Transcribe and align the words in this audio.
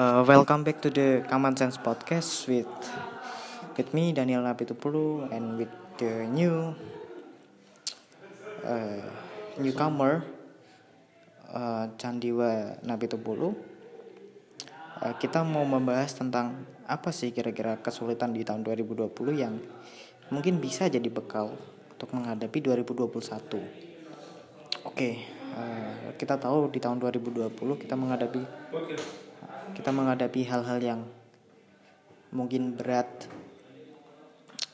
Uh, 0.00 0.24
welcome 0.24 0.64
back 0.64 0.80
to 0.80 0.88
the 0.88 1.20
Common 1.28 1.52
Sense 1.52 1.76
Podcast 1.76 2.48
with 2.48 2.72
with 3.76 3.92
me 3.92 4.16
Daniel 4.16 4.40
Napitupulu 4.40 5.28
and 5.28 5.60
with 5.60 5.68
the 6.00 6.24
new 6.24 6.72
uh, 8.64 9.04
newcomer 9.60 10.24
uh, 11.52 11.92
Candiwa 12.00 12.80
Napitupulu. 12.80 13.52
Uh, 15.04 15.12
kita 15.20 15.44
mau 15.44 15.68
membahas 15.68 16.16
tentang 16.16 16.64
apa 16.88 17.12
sih 17.12 17.28
kira-kira 17.36 17.76
kesulitan 17.84 18.32
di 18.32 18.40
tahun 18.40 18.64
2020 18.64 19.04
yang 19.36 19.60
mungkin 20.32 20.64
bisa 20.64 20.88
jadi 20.88 21.12
bekal 21.12 21.52
untuk 21.92 22.08
menghadapi 22.16 22.56
2021. 22.56 23.04
Oke, 23.04 23.60
okay, 24.80 25.28
uh, 25.60 26.16
kita 26.16 26.40
tahu 26.40 26.72
di 26.72 26.80
tahun 26.80 27.04
2020 27.04 27.52
kita 27.84 28.00
menghadapi 28.00 28.40
kita 29.76 29.90
menghadapi 29.94 30.40
hal-hal 30.46 30.78
yang 30.82 31.00
mungkin 32.30 32.78
berat 32.78 33.26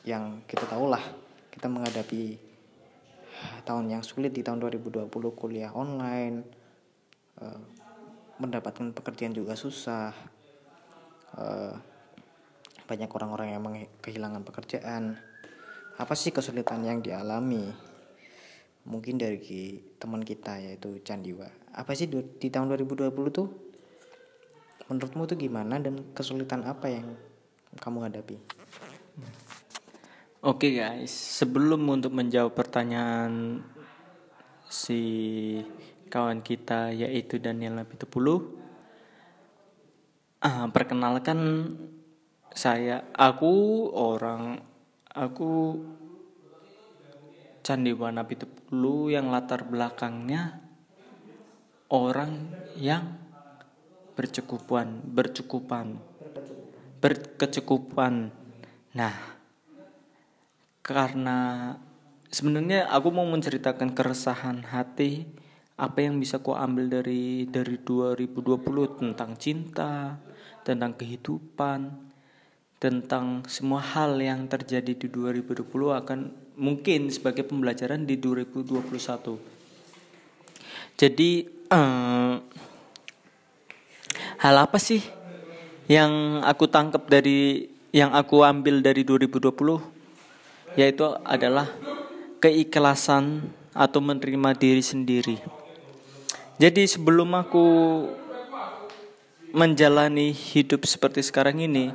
yang 0.07 0.45
kita 0.47 0.69
tahu 0.69 0.93
lah 0.93 1.03
kita 1.51 1.73
menghadapi 1.73 2.37
tahun 3.65 3.93
yang 3.93 4.03
sulit 4.05 4.33
di 4.33 4.45
tahun 4.45 4.61
2020 4.61 5.09
kuliah 5.35 5.73
online 5.73 6.45
uh, 7.41 7.61
mendapatkan 8.37 8.93
pekerjaan 8.93 9.33
juga 9.33 9.57
susah 9.57 10.13
uh, 11.37 11.75
banyak 12.87 13.11
orang-orang 13.11 13.49
yang 13.51 13.63
kehilangan 13.99 14.47
pekerjaan. 14.47 15.19
Apa 15.99 16.15
sih 16.15 16.31
kesulitan 16.31 16.87
yang 16.87 17.03
dialami? 17.03 17.67
Mungkin 18.87 19.19
dari 19.19 19.83
teman 19.99 20.23
kita 20.23 20.63
yaitu 20.63 21.03
Candiwa. 21.03 21.51
Apa 21.75 21.99
sih 21.99 22.07
di 22.07 22.49
tahun 22.49 22.71
2020 22.71 23.11
tuh 23.35 23.66
menurutmu 24.87 25.27
tuh 25.27 25.39
gimana 25.39 25.79
dan 25.83 26.15
kesulitan 26.15 26.63
apa 26.63 26.87
yang 26.91 27.07
kamu 27.79 28.07
hadapi? 28.11 28.37
Oke 30.47 30.71
okay 30.71 30.73
guys, 30.79 31.11
sebelum 31.11 31.83
untuk 31.91 32.15
menjawab 32.15 32.55
pertanyaan 32.55 33.65
si 34.71 35.03
kawan 36.07 36.39
kita 36.43 36.95
yaitu 36.95 37.43
Daniel 37.43 37.83
Napitupulu, 37.83 38.55
ah, 40.47 40.71
perkenalkan 40.71 41.39
saya, 42.55 43.05
aku 43.13 43.91
orang, 43.91 44.63
aku 45.11 45.83
Candiwana 47.67 48.23
Pitupulu 48.23 49.11
yang 49.11 49.35
latar 49.35 49.67
belakangnya 49.67 50.63
orang 51.91 52.55
yang 52.79 53.26
bercukupan, 54.17 55.05
bercukupan, 55.13 56.01
berkecukupan. 57.05 58.33
Nah, 58.97 59.17
karena 60.81 61.39
sebenarnya 62.33 62.89
aku 62.89 63.13
mau 63.13 63.29
menceritakan 63.29 63.93
keresahan 63.93 64.65
hati 64.73 65.29
apa 65.77 66.01
yang 66.01 66.17
bisa 66.17 66.41
ku 66.41 66.57
ambil 66.57 66.89
dari 66.89 67.45
dari 67.45 67.77
2020 67.77 68.97
tentang 68.97 69.37
cinta, 69.37 70.17
tentang 70.65 70.97
kehidupan, 70.97 71.93
tentang 72.81 73.45
semua 73.45 73.85
hal 73.85 74.17
yang 74.17 74.49
terjadi 74.49 74.97
di 74.97 75.09
2020 75.13 75.69
akan 76.01 76.19
mungkin 76.57 77.13
sebagai 77.13 77.45
pembelajaran 77.45 78.09
di 78.09 78.17
2021. 78.17 79.37
Jadi 80.97 81.45
uh, 81.69 82.41
hal 84.47 84.63
apa 84.63 84.79
sih 84.79 85.03
yang 85.91 86.39
aku 86.47 86.71
tangkap 86.71 87.03
dari 87.11 87.67
yang 87.91 88.15
aku 88.15 88.47
ambil 88.47 88.79
dari 88.79 89.03
2020 89.03 89.51
yaitu 90.79 91.03
adalah 91.27 91.67
keikhlasan 92.39 93.43
atau 93.75 93.99
menerima 93.99 94.55
diri 94.55 94.85
sendiri. 94.87 95.37
Jadi 96.63 96.87
sebelum 96.87 97.35
aku 97.35 97.67
menjalani 99.51 100.31
hidup 100.31 100.87
seperti 100.87 101.27
sekarang 101.27 101.67
ini 101.67 101.91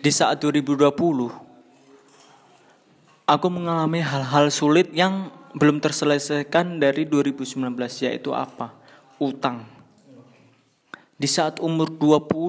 di 0.00 0.10
saat 0.10 0.42
2020 0.42 0.90
aku 3.30 3.46
mengalami 3.46 4.02
hal-hal 4.02 4.50
sulit 4.50 4.90
yang 4.90 5.30
belum 5.54 5.78
terselesaikan 5.78 6.82
dari 6.82 7.06
2019 7.06 7.62
yaitu 8.02 8.34
apa? 8.34 8.74
Utang 9.20 9.79
di 11.20 11.28
saat 11.28 11.60
umur 11.60 11.92
21 11.92 12.48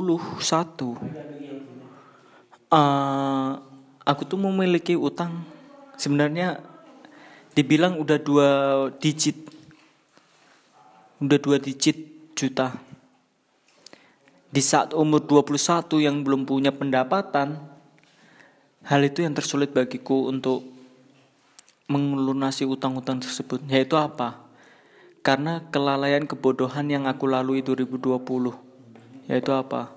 uh, 2.71 3.51
aku 4.07 4.21
tuh 4.23 4.39
memiliki 4.39 4.95
utang. 4.95 5.43
Sebenarnya 5.99 6.63
dibilang 7.51 7.99
udah 7.99 8.17
dua 8.17 8.49
digit 8.97 9.35
udah 11.19 11.37
dua 11.37 11.59
digit 11.59 11.99
juta. 12.33 12.73
Di 14.51 14.59
saat 14.59 14.91
umur 14.91 15.23
21 15.23 15.99
yang 16.03 16.23
belum 16.23 16.43
punya 16.43 16.75
pendapatan 16.75 17.55
hal 18.83 19.01
itu 19.03 19.23
yang 19.23 19.31
tersulit 19.31 19.71
bagiku 19.71 20.27
untuk 20.27 20.65
melunasi 21.87 22.67
utang-utang 22.67 23.19
tersebut 23.19 23.63
yaitu 23.67 23.95
apa 23.99 24.50
karena 25.21 25.69
kelalaian 25.69 26.25
kebodohan 26.25 26.89
yang 26.89 27.05
aku 27.05 27.29
lalui 27.29 27.61
2020 27.61 28.17
yaitu 29.29 29.53
apa? 29.53 29.93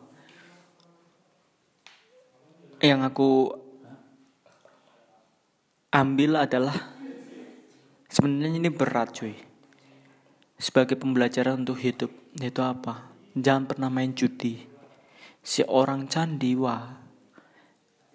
Yang 2.84 3.00
aku 3.08 3.30
ambil 5.88 6.44
adalah 6.44 6.76
sebenarnya 8.12 8.60
ini 8.60 8.68
berat 8.68 9.16
cuy. 9.16 9.32
Sebagai 10.60 11.00
pembelajaran 11.00 11.64
untuk 11.64 11.80
hidup 11.80 12.12
yaitu 12.36 12.60
apa? 12.60 13.08
Jangan 13.32 13.64
pernah 13.64 13.88
main 13.88 14.12
judi. 14.12 14.60
Si 15.40 15.64
orang 15.64 16.04
candiwa 16.04 17.00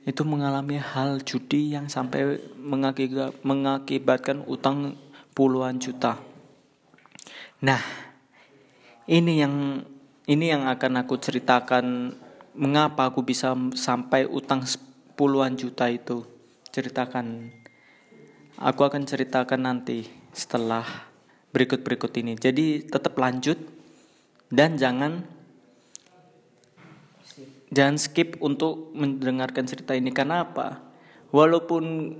itu 0.06 0.22
mengalami 0.22 0.78
hal 0.78 1.26
judi 1.26 1.74
yang 1.74 1.90
sampai 1.90 2.38
mengakibatkan 3.42 4.46
utang 4.46 4.94
puluhan 5.34 5.82
juta 5.82 6.29
Nah, 7.60 7.84
ini 9.04 9.44
yang 9.44 9.84
ini 10.32 10.46
yang 10.48 10.64
akan 10.72 11.04
aku 11.04 11.20
ceritakan 11.20 12.16
mengapa 12.56 13.12
aku 13.12 13.20
bisa 13.28 13.52
sampai 13.76 14.24
utang 14.24 14.64
puluhan 15.20 15.60
juta 15.60 15.92
itu. 15.92 16.24
Ceritakan. 16.72 17.52
Aku 18.56 18.88
akan 18.88 19.04
ceritakan 19.04 19.68
nanti 19.68 20.08
setelah 20.32 20.88
berikut-berikut 21.52 22.16
ini. 22.24 22.40
Jadi 22.40 22.88
tetap 22.88 23.20
lanjut 23.20 23.60
dan 24.48 24.80
jangan 24.80 25.28
jangan 27.76 28.00
skip 28.00 28.40
untuk 28.40 28.96
mendengarkan 28.96 29.68
cerita 29.68 30.00
ini 30.00 30.16
karena 30.16 30.48
apa? 30.48 30.80
Walaupun 31.36 32.16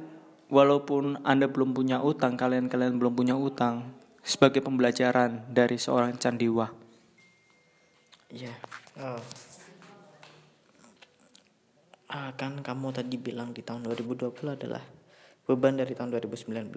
walaupun 0.52 1.24
Anda 1.24 1.48
belum 1.48 1.72
punya 1.72 2.04
utang, 2.04 2.36
kalian-kalian 2.36 3.00
belum 3.00 3.14
punya 3.16 3.40
utang, 3.40 3.96
sebagai 4.24 4.60
pembelajaran 4.64 5.50
dari 5.50 5.80
seorang 5.80 6.16
candiwa. 6.20 6.68
Iya. 8.30 8.54
Uh, 9.00 9.22
uh, 12.14 12.32
kan 12.38 12.62
kamu 12.62 12.94
tadi 12.94 13.16
bilang 13.18 13.56
di 13.56 13.66
tahun 13.66 13.86
2020 13.90 14.30
adalah 14.54 14.84
beban 15.50 15.74
dari 15.74 15.98
tahun 15.98 16.14
2019 16.14 16.70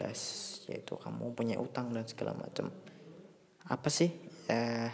yaitu 0.72 0.94
kamu 0.96 1.36
punya 1.36 1.60
utang 1.60 1.92
dan 1.92 2.08
segala 2.08 2.32
macam. 2.32 2.72
Apa 3.68 3.88
sih 3.92 4.08
uh, 4.48 4.88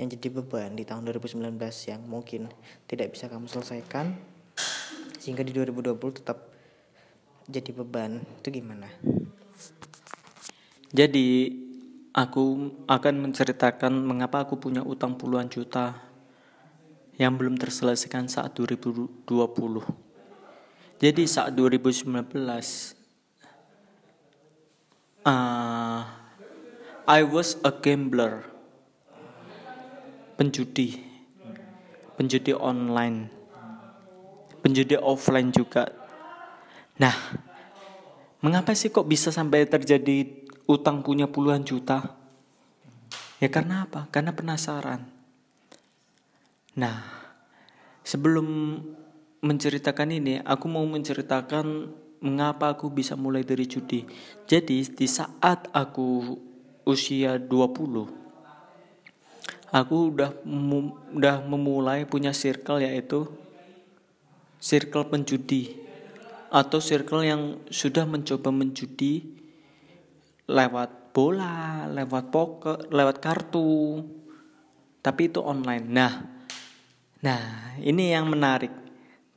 yang 0.00 0.08
jadi 0.08 0.28
beban 0.32 0.72
di 0.72 0.88
tahun 0.88 1.04
2019 1.04 1.52
yang 1.92 2.00
mungkin 2.08 2.48
tidak 2.88 3.12
bisa 3.12 3.28
kamu 3.28 3.44
selesaikan 3.44 4.16
sehingga 5.20 5.44
di 5.44 5.52
2020 5.52 6.18
tetap 6.24 6.48
jadi 7.44 7.70
beban 7.76 8.24
itu 8.40 8.48
gimana? 8.48 8.88
Jadi 10.92 11.48
aku 12.12 12.68
akan 12.84 13.14
menceritakan 13.24 13.96
mengapa 14.04 14.44
aku 14.44 14.60
punya 14.60 14.84
utang 14.84 15.16
puluhan 15.16 15.48
juta 15.48 15.96
yang 17.16 17.32
belum 17.40 17.56
terselesaikan 17.56 18.28
saat 18.28 18.52
2020. 18.52 19.24
Jadi 21.00 21.22
saat 21.24 21.56
2019 21.56 22.12
uh, 25.24 26.00
I 27.08 27.20
was 27.24 27.56
a 27.64 27.72
gambler. 27.72 28.44
Penjudi. 30.36 31.00
Penjudi 32.20 32.52
online. 32.52 33.32
Penjudi 34.60 35.00
offline 35.00 35.50
juga. 35.50 35.88
Nah, 37.00 37.16
mengapa 38.44 38.76
sih 38.76 38.92
kok 38.92 39.08
bisa 39.08 39.32
sampai 39.34 39.66
terjadi 39.66 40.42
utang 40.66 41.02
punya 41.02 41.26
puluhan 41.26 41.66
juta? 41.66 42.14
Ya 43.42 43.50
karena 43.50 43.86
apa? 43.88 44.06
Karena 44.14 44.30
penasaran. 44.30 45.02
Nah, 46.78 47.02
sebelum 48.06 48.78
menceritakan 49.42 50.08
ini, 50.14 50.38
aku 50.40 50.70
mau 50.70 50.86
menceritakan 50.86 51.90
mengapa 52.22 52.78
aku 52.78 52.86
bisa 52.88 53.18
mulai 53.18 53.42
dari 53.42 53.66
judi. 53.66 54.06
Jadi, 54.46 54.86
di 54.86 55.06
saat 55.10 55.66
aku 55.74 56.38
usia 56.86 57.36
20, 57.36 58.22
aku 59.74 59.96
udah 60.14 60.30
udah 61.10 61.36
memulai 61.42 62.06
punya 62.06 62.30
circle 62.30 62.78
yaitu 62.84 63.26
circle 64.62 65.10
penjudi 65.10 65.74
atau 66.52 66.78
circle 66.78 67.24
yang 67.26 67.58
sudah 67.72 68.06
mencoba 68.06 68.52
menjudi 68.52 69.41
lewat 70.48 71.14
bola, 71.14 71.86
lewat 71.90 72.32
poker, 72.32 72.88
lewat 72.88 73.20
kartu. 73.20 74.02
Tapi 75.02 75.28
itu 75.28 75.42
online. 75.42 75.86
Nah, 75.86 76.14
nah 77.22 77.74
ini 77.82 78.14
yang 78.14 78.30
menarik. 78.30 78.72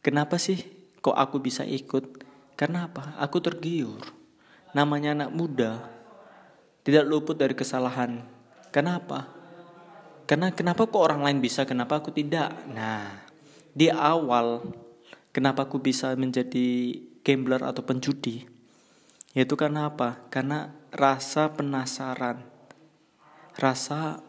Kenapa 0.05 0.37
sih 0.37 0.61
kok 1.01 1.17
aku 1.17 1.41
bisa 1.41 1.65
ikut? 1.65 2.21
Karena 2.55 2.87
apa? 2.87 3.17
Aku 3.19 3.41
tergiur. 3.41 4.01
Namanya 4.77 5.17
anak 5.17 5.31
muda 5.33 5.95
tidak 6.85 7.09
luput 7.09 7.33
dari 7.33 7.57
kesalahan. 7.57 8.21
Kenapa? 8.69 9.25
Karena 10.29 10.53
kenapa 10.53 10.85
kok 10.85 11.01
orang 11.01 11.25
lain 11.25 11.41
bisa, 11.41 11.65
kenapa 11.65 11.97
aku 11.97 12.13
tidak? 12.13 12.53
Nah, 12.69 13.25
di 13.73 13.89
awal 13.89 14.61
kenapa 15.33 15.65
aku 15.65 15.81
bisa 15.81 16.13
menjadi 16.13 16.93
gambler 17.25 17.65
atau 17.65 17.81
penjudi? 17.81 18.45
Yaitu 19.33 19.57
karena 19.57 19.89
apa? 19.89 20.29
Karena 20.29 20.69
rasa 20.95 21.51
penasaran. 21.51 22.39
Rasa 23.59 24.23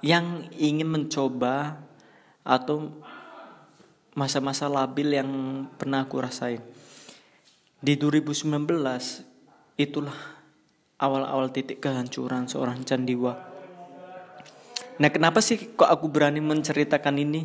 yang 0.00 0.48
ingin 0.56 0.88
mencoba 0.88 1.84
atau 2.44 2.96
masa-masa 4.16 4.66
labil 4.72 5.12
yang 5.12 5.30
pernah 5.76 6.08
aku 6.08 6.16
rasain. 6.24 6.64
Di 7.78 7.94
2019 7.94 8.48
itulah 9.78 10.16
awal-awal 10.98 11.52
titik 11.52 11.78
kehancuran 11.78 12.48
seorang 12.48 12.82
candiwa. 12.82 13.36
Nah 14.98 15.10
kenapa 15.14 15.38
sih 15.38 15.76
kok 15.78 15.86
aku 15.86 16.10
berani 16.10 16.42
menceritakan 16.42 17.16
ini? 17.22 17.42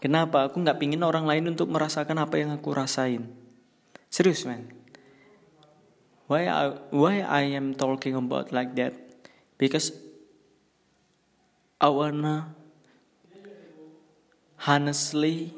Kenapa? 0.00 0.48
Aku 0.48 0.62
nggak 0.62 0.80
pingin 0.80 1.04
orang 1.04 1.28
lain 1.28 1.52
untuk 1.52 1.68
merasakan 1.68 2.24
apa 2.24 2.40
yang 2.40 2.54
aku 2.56 2.72
rasain. 2.72 3.28
Serius 4.08 4.48
man. 4.48 4.83
Why 6.24 6.48
I, 6.48 6.72
why 6.88 7.20
I 7.20 7.52
am 7.52 7.76
talking 7.76 8.16
about 8.16 8.48
like 8.48 8.72
that? 8.80 8.96
Because 9.60 9.92
I 11.76 11.92
wanna 11.92 12.56
honestly 14.66 15.52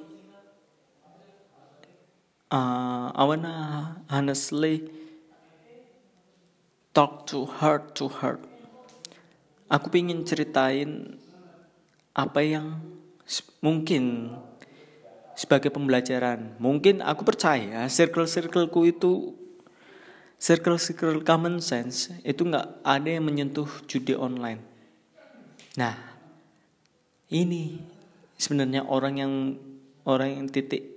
uh, 2.51 3.15
I 3.15 3.23
wanna 3.23 4.03
honestly 4.11 4.91
talk 6.91 7.31
to 7.31 7.47
heart 7.47 7.95
to 8.03 8.11
heart. 8.11 8.43
Aku 9.71 9.87
ingin 9.95 10.27
ceritain 10.27 11.15
apa 12.11 12.43
yang 12.43 12.83
mungkin 13.63 14.35
sebagai 15.39 15.71
pembelajaran. 15.71 16.59
Mungkin 16.59 17.07
aku 17.07 17.23
percaya 17.23 17.87
circle-circleku 17.87 18.83
itu 18.91 19.46
circle-circle 20.37 21.25
common 21.25 21.65
sense 21.65 22.13
itu 22.23 22.45
nggak 22.45 22.85
ada 22.85 23.09
yang 23.09 23.25
menyentuh 23.25 23.69
judi 23.89 24.13
online. 24.13 24.61
Nah, 25.81 25.97
ini 27.33 27.81
sebenarnya 28.37 28.85
orang 28.85 29.15
yang 29.17 29.33
orang 30.05 30.41
yang 30.41 30.47
titik 30.53 30.97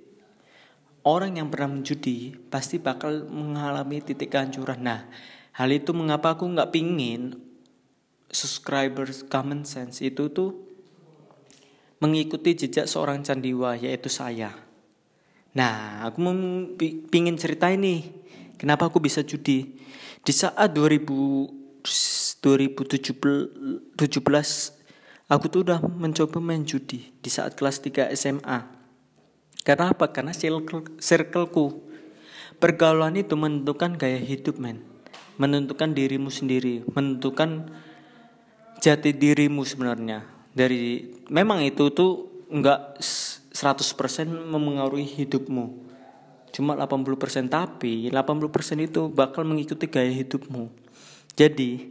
orang 1.07 1.39
yang 1.39 1.47
pernah 1.47 1.79
menjudi 1.79 2.35
pasti 2.51 2.77
bakal 2.77 3.25
mengalami 3.31 4.03
titik 4.03 4.29
kehancuran. 4.29 4.83
Nah, 4.83 5.07
hal 5.55 5.69
itu 5.71 5.95
mengapa 5.95 6.35
aku 6.35 6.45
nggak 6.45 6.71
pingin 6.75 7.39
subscribers 8.29 9.25
common 9.25 9.65
sense 9.65 10.05
itu 10.05 10.29
tuh 10.29 10.69
mengikuti 11.99 12.55
jejak 12.55 12.87
seorang 12.87 13.23
candiwa 13.25 13.75
yaitu 13.75 14.07
saya. 14.07 14.55
Nah, 15.55 16.05
aku 16.05 16.17
mau 16.21 16.35
pingin 17.09 17.35
cerita 17.35 17.67
ini. 17.73 18.18
Kenapa 18.59 18.91
aku 18.91 18.99
bisa 18.99 19.23
judi? 19.23 19.79
Di 20.19 20.33
saat 20.35 20.75
2000 20.75 21.59
2017 22.39 23.99
aku 25.27 25.45
tuh 25.51 25.61
udah 25.67 25.79
mencoba 25.83 26.39
main 26.39 26.63
judi 26.63 27.11
di 27.19 27.29
saat 27.31 27.55
kelas 27.55 27.83
3 27.83 28.11
SMA. 28.15 28.59
Karena 29.63 29.91
apa? 29.91 30.09
Karena 30.11 30.31
circle, 30.31 30.97
circleku. 30.99 31.83
Pergaulan 32.59 33.15
itu 33.15 33.35
menentukan 33.39 33.95
gaya 33.95 34.19
hidup, 34.19 34.59
men. 34.59 34.83
Menentukan 35.39 35.95
dirimu 35.95 36.27
sendiri, 36.27 36.83
menentukan 36.91 37.71
jati 38.83 39.15
dirimu 39.15 39.63
sebenarnya. 39.63 40.27
Dari 40.51 41.07
memang 41.31 41.63
itu 41.63 41.87
tuh 41.91 42.43
enggak 42.51 42.99
100% 42.99 44.27
memengaruhi 44.27 45.07
hidupmu. 45.23 45.88
Cuma 46.59 46.75
80% 46.75 47.47
tapi 47.47 48.11
80% 48.11 48.83
itu 48.83 49.07
bakal 49.07 49.47
mengikuti 49.47 49.87
gaya 49.87 50.11
hidupmu. 50.11 50.67
Jadi 51.39 51.87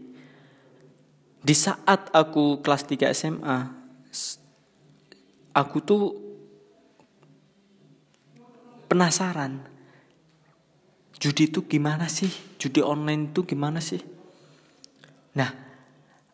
di 1.40 1.54
saat 1.56 2.12
aku 2.12 2.60
kelas 2.60 2.84
3 2.84 3.08
SMA 3.16 3.58
aku 5.56 5.76
tuh 5.80 6.04
penasaran. 8.92 9.64
Judi 11.16 11.48
itu 11.48 11.64
gimana 11.64 12.04
sih? 12.12 12.28
Judi 12.60 12.84
online 12.84 13.32
itu 13.32 13.48
gimana 13.48 13.80
sih? 13.80 14.04
Nah 15.32 15.48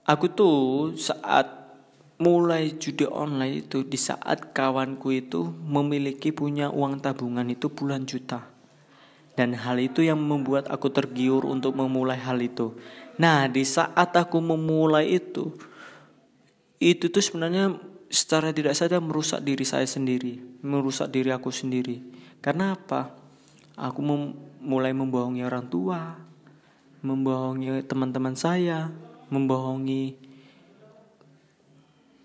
aku 0.03 0.27
tuh 0.27 0.57
saat 0.99 1.64
mulai 2.25 2.81
judi 2.81 3.05
online 3.05 3.69
itu 3.69 3.85
di 3.85 4.01
saat 4.01 4.57
kawanku 4.57 5.13
itu 5.13 5.45
memiliki 5.69 6.33
punya 6.33 6.73
uang 6.73 7.05
tabungan 7.05 7.45
itu 7.53 7.69
puluhan 7.69 8.09
juta. 8.09 8.49
Dan 9.37 9.53
hal 9.53 9.77
itu 9.77 10.01
yang 10.01 10.17
membuat 10.17 10.73
aku 10.73 10.89
tergiur 10.89 11.45
untuk 11.45 11.77
memulai 11.77 12.17
hal 12.17 12.41
itu. 12.41 12.73
Nah 13.21 13.45
di 13.45 13.69
saat 13.69 14.17
aku 14.17 14.41
memulai 14.41 15.21
itu 15.21 15.53
itu 16.81 17.13
tuh 17.13 17.21
sebenarnya 17.21 17.77
secara 18.09 18.55
tidak 18.57 18.73
sadar 18.73 19.05
merusak 19.05 19.45
diri 19.45 19.67
saya 19.67 19.85
sendiri 19.85 20.55
merusak 20.65 21.13
diri 21.13 21.29
aku 21.31 21.53
sendiri. 21.53 22.01
Karena 22.41 22.73
apa? 22.73 23.13
Aku 23.77 24.01
mem 24.01 24.33
mulai 24.65 24.97
membohongi 24.97 25.45
orang 25.45 25.69
tua, 25.69 26.17
membohongi 27.05 27.85
teman-teman 27.85 28.33
saya, 28.33 28.89
membohongi 29.29 30.17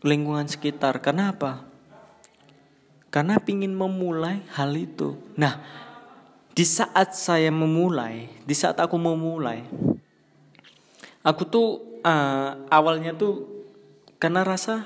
lingkungan 0.06 0.48
sekitar. 0.48 1.00
Karena 1.04 1.34
apa? 1.34 1.66
Karena 3.10 3.42
ingin 3.42 3.74
memulai 3.74 4.46
hal 4.54 4.76
itu. 4.78 5.18
Nah, 5.34 5.60
di 6.54 6.66
saat 6.68 7.16
saya 7.18 7.50
memulai, 7.50 8.30
di 8.46 8.54
saat 8.54 8.78
aku 8.78 9.00
memulai, 9.00 9.66
aku 11.24 11.44
tuh 11.48 11.68
uh, 12.04 12.52
awalnya 12.70 13.16
tuh 13.16 13.48
karena 14.20 14.44
rasa 14.44 14.84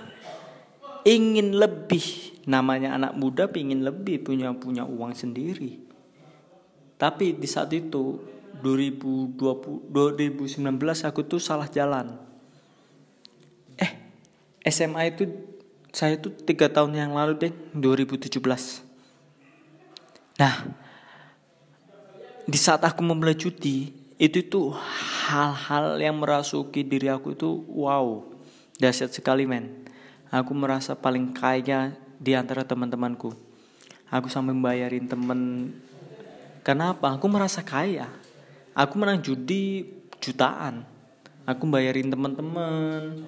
ingin 1.03 1.57
lebih 1.57 2.33
namanya 2.47 2.95
anak 2.95 3.13
muda 3.15 3.47
pingin 3.47 3.83
lebih 3.83 4.23
punya 4.23 4.51
punya 4.55 4.83
uang 4.83 5.15
sendiri 5.15 5.79
tapi 6.99 7.35
di 7.35 7.47
saat 7.47 7.71
itu 7.71 8.19
2020 8.63 9.91
2019 9.91 11.09
aku 11.09 11.21
tuh 11.27 11.39
salah 11.39 11.67
jalan 11.67 12.15
SMA 14.67 15.13
itu 15.15 15.29
saya 15.93 16.17
tuh 16.17 16.33
tiga 16.33 16.71
tahun 16.71 16.95
yang 16.97 17.11
lalu 17.13 17.49
deh 17.49 17.53
2017 17.75 18.39
nah 20.39 20.55
di 22.43 22.59
saat 22.59 22.81
aku 22.83 22.99
memulai 23.05 23.37
cuti 23.37 23.93
itu 24.17 24.39
tuh 24.47 24.75
hal-hal 25.27 25.99
yang 25.99 26.17
merasuki 26.19 26.83
diri 26.83 27.07
aku 27.11 27.35
itu 27.35 27.49
wow 27.71 28.23
dahsyat 28.81 29.13
sekali 29.13 29.45
men 29.45 29.85
aku 30.33 30.51
merasa 30.57 30.97
paling 30.97 31.29
kaya 31.35 32.03
di 32.23 32.31
antara 32.31 32.63
teman-temanku. 32.63 33.35
Aku 34.07 34.31
sampai 34.31 34.55
membayarin 34.55 35.11
temen 35.11 35.39
Kenapa? 36.63 37.19
Aku 37.19 37.27
merasa 37.27 37.59
kaya. 37.59 38.07
Aku 38.71 38.95
menang 38.95 39.19
judi 39.19 39.83
jutaan. 40.23 40.87
Aku 41.43 41.67
bayarin 41.67 42.07
teman-teman, 42.07 43.27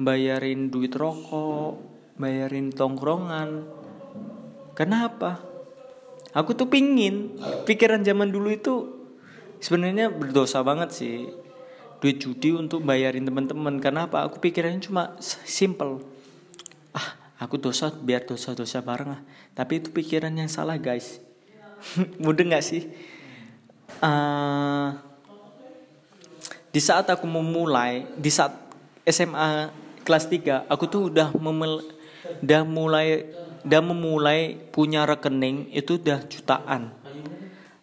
bayarin 0.00 0.72
duit 0.72 0.96
rokok, 0.96 1.76
bayarin 2.16 2.72
tongkrongan. 2.72 3.68
Kenapa? 4.72 5.44
Aku 6.32 6.56
tuh 6.56 6.72
pingin 6.72 7.36
pikiran 7.68 8.00
zaman 8.00 8.32
dulu 8.32 8.48
itu 8.48 8.74
sebenarnya 9.60 10.08
berdosa 10.08 10.64
banget 10.64 10.96
sih 10.96 11.28
duit 12.00 12.16
judi 12.16 12.56
untuk 12.56 12.80
bayarin 12.80 13.28
teman-teman. 13.28 13.76
Kenapa? 13.76 14.24
Aku 14.24 14.40
pikirannya 14.40 14.80
cuma 14.80 15.20
simple 15.20 16.00
aku 17.40 17.56
dosa 17.56 17.88
biar 17.88 18.28
dosa-dosa 18.28 18.84
bareng 18.84 19.16
lah 19.16 19.20
tapi 19.56 19.80
itu 19.80 19.88
pikiran 19.88 20.30
yang 20.36 20.52
salah 20.52 20.76
guys 20.76 21.24
mudah 22.22 22.44
nggak 22.44 22.64
sih 22.64 22.84
uh, 24.04 24.92
di 26.70 26.78
saat 26.78 27.08
aku 27.08 27.24
memulai 27.24 28.04
di 28.20 28.28
saat 28.28 28.52
SMA 29.08 29.72
kelas 30.04 30.26
3 30.28 30.66
aku 30.66 30.84
tuh 30.88 31.02
udah 31.12 31.32
memel, 31.36 31.84
udah 32.42 32.62
mulai 32.64 33.30
udah 33.60 33.80
memulai 33.84 34.56
punya 34.72 35.04
rekening 35.04 35.68
itu 35.72 36.00
udah 36.00 36.24
jutaan. 36.24 36.92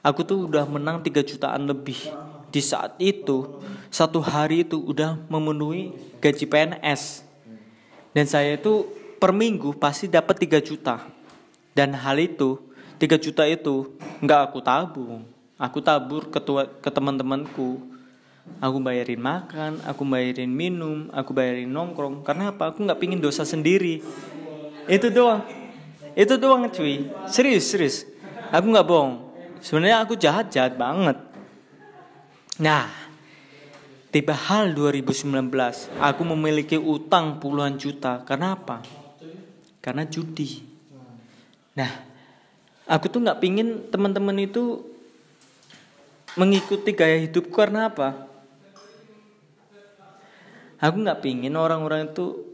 Aku 0.01 0.23
tuh 0.23 0.47
udah 0.49 0.65
menang 0.65 1.03
3 1.03 1.21
jutaan 1.21 1.67
lebih. 1.67 1.99
Di 2.47 2.63
saat 2.63 2.95
itu 2.97 3.59
satu 3.91 4.23
hari 4.23 4.63
itu 4.65 4.79
udah 4.79 5.19
memenuhi 5.29 5.93
gaji 6.17 6.47
PNS 6.47 7.27
dan 8.17 8.25
saya 8.25 8.57
itu 8.57 8.89
per 9.21 9.29
minggu 9.29 9.77
pasti 9.77 10.09
dapat 10.09 10.41
3 10.41 10.57
juta. 10.57 11.05
Dan 11.77 11.93
hal 11.93 12.17
itu 12.17 12.57
3 12.97 13.13
juta 13.21 13.45
itu 13.45 13.93
nggak 14.25 14.41
aku 14.49 14.59
tabung. 14.65 15.21
Aku 15.57 15.81
tabur 15.85 16.25
ke, 16.33 16.41
ke 16.81 16.89
teman-temanku 16.89 17.96
Aku 18.57 18.81
bayarin 18.81 19.21
makan, 19.21 19.77
aku 19.85 20.01
bayarin 20.01 20.49
minum, 20.49 21.13
aku 21.13 21.29
bayarin 21.29 21.69
nongkrong. 21.69 22.25
Karena 22.25 22.49
apa? 22.49 22.73
Aku 22.73 22.81
nggak 22.81 22.97
pingin 22.97 23.21
dosa 23.21 23.45
sendiri. 23.45 24.01
Itu 24.89 25.13
doang. 25.13 25.45
Itu 26.17 26.41
doang 26.41 26.65
cuy. 26.73 27.05
Serius, 27.29 27.69
serius. 27.69 28.09
Aku 28.49 28.73
nggak 28.73 28.87
bohong. 28.89 29.29
Sebenarnya 29.61 30.01
aku 30.01 30.17
jahat, 30.17 30.49
jahat 30.49 30.73
banget. 30.73 31.21
Nah, 32.57 32.89
tiba 34.09 34.33
hal 34.33 34.73
2019, 34.73 35.29
aku 36.01 36.21
memiliki 36.25 36.81
utang 36.81 37.37
puluhan 37.37 37.77
juta. 37.77 38.25
Karena 38.25 38.57
apa? 38.57 38.81
Karena 39.77 40.01
judi. 40.09 40.65
Nah, 41.77 41.91
aku 42.89 43.05
tuh 43.05 43.21
nggak 43.21 43.37
pingin 43.37 43.85
teman-teman 43.93 44.41
itu 44.41 44.81
mengikuti 46.37 46.93
gaya 46.93 47.17
hidupku 47.21 47.53
karena 47.53 47.89
apa? 47.89 48.26
Aku 50.77 50.95
nggak 51.01 51.21
pingin 51.25 51.57
orang-orang 51.57 52.13
itu 52.13 52.45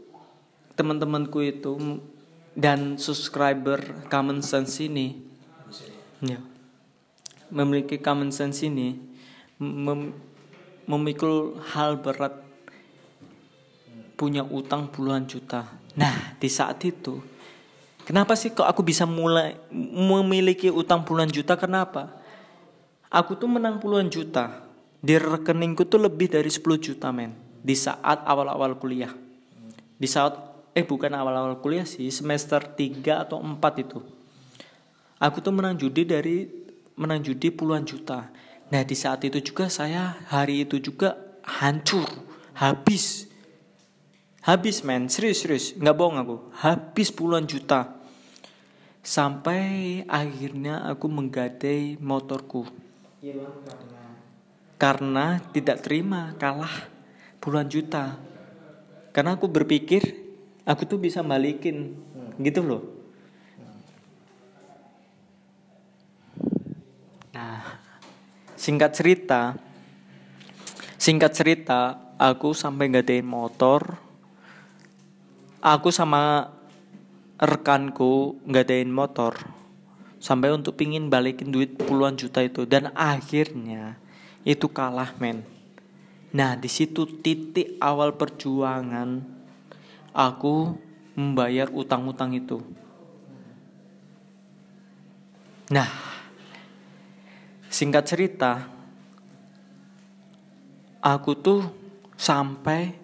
teman-temanku 0.74 1.38
itu 1.44 2.00
dan 2.56 2.96
subscriber 2.96 4.06
common 4.08 4.40
sense 4.40 4.80
ini 4.82 5.20
ya 6.24 6.40
memiliki 7.52 8.00
common 8.00 8.32
sense 8.32 8.64
ini 8.64 8.96
mem 9.60 10.14
memikul 10.84 11.56
hal 11.74 11.96
berat 12.00 12.44
punya 14.14 14.44
utang 14.44 14.92
puluhan 14.92 15.24
juta. 15.24 15.64
Nah 15.96 16.36
di 16.36 16.48
saat 16.52 16.84
itu 16.84 17.24
kenapa 18.04 18.36
sih 18.36 18.52
kok 18.52 18.68
aku 18.68 18.84
bisa 18.84 19.08
mulai 19.08 19.56
memiliki 19.72 20.68
utang 20.68 21.02
puluhan 21.02 21.32
juta? 21.32 21.56
Kenapa 21.56 22.20
aku 23.08 23.38
tuh 23.38 23.48
menang 23.48 23.80
puluhan 23.80 24.10
juta. 24.10 24.64
Di 25.04 25.20
rekeningku 25.20 25.84
tuh 25.84 26.00
lebih 26.00 26.32
dari 26.32 26.48
10 26.48 26.64
juta 26.80 27.12
men 27.12 27.43
di 27.64 27.72
saat 27.72 28.20
awal-awal 28.28 28.76
kuliah. 28.76 29.08
Di 29.96 30.04
saat 30.04 30.36
eh 30.76 30.84
bukan 30.84 31.16
awal-awal 31.16 31.64
kuliah 31.64 31.88
sih, 31.88 32.12
semester 32.12 32.60
3 32.60 33.24
atau 33.24 33.40
4 33.40 33.56
itu. 33.80 34.04
Aku 35.16 35.40
tuh 35.40 35.56
menang 35.56 35.80
judi 35.80 36.04
dari 36.04 36.44
menang 37.00 37.24
judi 37.24 37.48
puluhan 37.48 37.88
juta. 37.88 38.28
Nah, 38.68 38.82
di 38.84 38.92
saat 38.92 39.24
itu 39.24 39.40
juga 39.40 39.72
saya 39.72 40.20
hari 40.28 40.68
itu 40.68 40.76
juga 40.76 41.16
hancur, 41.40 42.04
habis. 42.52 43.32
Habis 44.44 44.84
men, 44.84 45.08
serius 45.08 45.40
serius, 45.40 45.72
nggak 45.72 45.96
bohong 45.96 46.20
aku. 46.20 46.36
Habis 46.60 47.08
puluhan 47.08 47.48
juta. 47.48 47.96
Sampai 49.00 50.04
akhirnya 50.04 50.84
aku 50.84 51.08
menggadai 51.08 51.96
motorku. 51.96 52.68
Karena 54.76 55.40
tidak 55.48 55.80
terima 55.80 56.36
kalah 56.36 56.93
puluhan 57.44 57.68
juta. 57.68 58.16
Karena 59.12 59.36
aku 59.36 59.52
berpikir 59.52 60.00
aku 60.64 60.88
tuh 60.88 60.96
bisa 60.96 61.20
balikin 61.20 61.92
hmm. 61.92 62.40
gitu 62.40 62.64
loh. 62.64 62.82
Nah 67.36 67.60
singkat 68.56 68.96
cerita 68.96 69.52
singkat 70.96 71.36
cerita 71.36 72.00
aku 72.16 72.56
sampai 72.56 72.88
ngadain 72.88 73.28
motor. 73.28 74.00
Aku 75.60 75.88
sama 75.92 76.52
rekanku 77.40 78.40
ngadain 78.48 78.88
motor 78.88 79.36
sampai 80.20 80.52
untuk 80.52 80.76
pingin 80.80 81.12
balikin 81.12 81.52
duit 81.52 81.76
puluhan 81.76 82.16
juta 82.16 82.40
itu. 82.40 82.64
Dan 82.64 82.88
akhirnya 82.96 84.00
itu 84.44 84.68
kalah 84.68 85.12
men 85.20 85.53
Nah, 86.34 86.58
di 86.58 86.66
situ 86.66 87.06
titik 87.22 87.78
awal 87.78 88.18
perjuangan 88.18 89.22
aku 90.10 90.74
membayar 91.14 91.70
utang-utang 91.70 92.34
itu. 92.34 92.58
Nah, 95.70 95.86
singkat 97.70 98.04
cerita, 98.10 98.66
aku 100.98 101.38
tuh 101.38 101.60
sampai 102.18 102.96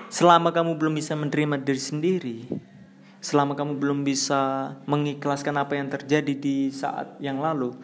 Selama 0.07 0.55
kamu 0.55 0.79
belum 0.79 0.95
bisa 0.95 1.19
menerima 1.19 1.59
diri 1.67 1.83
sendiri, 1.83 2.47
selama 3.19 3.59
kamu 3.59 3.83
belum 3.83 4.07
bisa 4.07 4.79
mengikhlaskan 4.87 5.59
apa 5.59 5.75
yang 5.75 5.91
terjadi 5.91 6.31
di 6.31 6.71
saat 6.71 7.19
yang 7.19 7.43
lalu, 7.43 7.75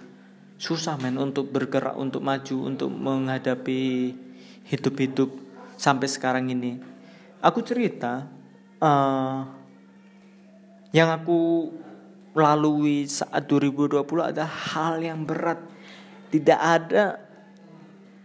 susah 0.55 0.95
men 1.03 1.19
untuk 1.19 1.51
bergerak, 1.51 1.99
untuk 1.99 2.23
maju, 2.23 2.57
untuk 2.63 2.95
menghadapi 2.95 4.15
hidup-hidup 4.71 5.35
sampai 5.75 6.07
sekarang 6.07 6.47
ini 6.55 6.90
aku 7.41 7.61
cerita 7.65 8.29
uh, 8.81 9.41
yang 10.93 11.09
aku 11.11 11.73
lalui 12.37 13.11
saat 13.11 13.49
2020 13.51 14.01
ada 14.23 14.45
hal 14.47 15.03
yang 15.03 15.27
berat. 15.27 15.59
Tidak 16.31 16.61
ada 16.61 17.19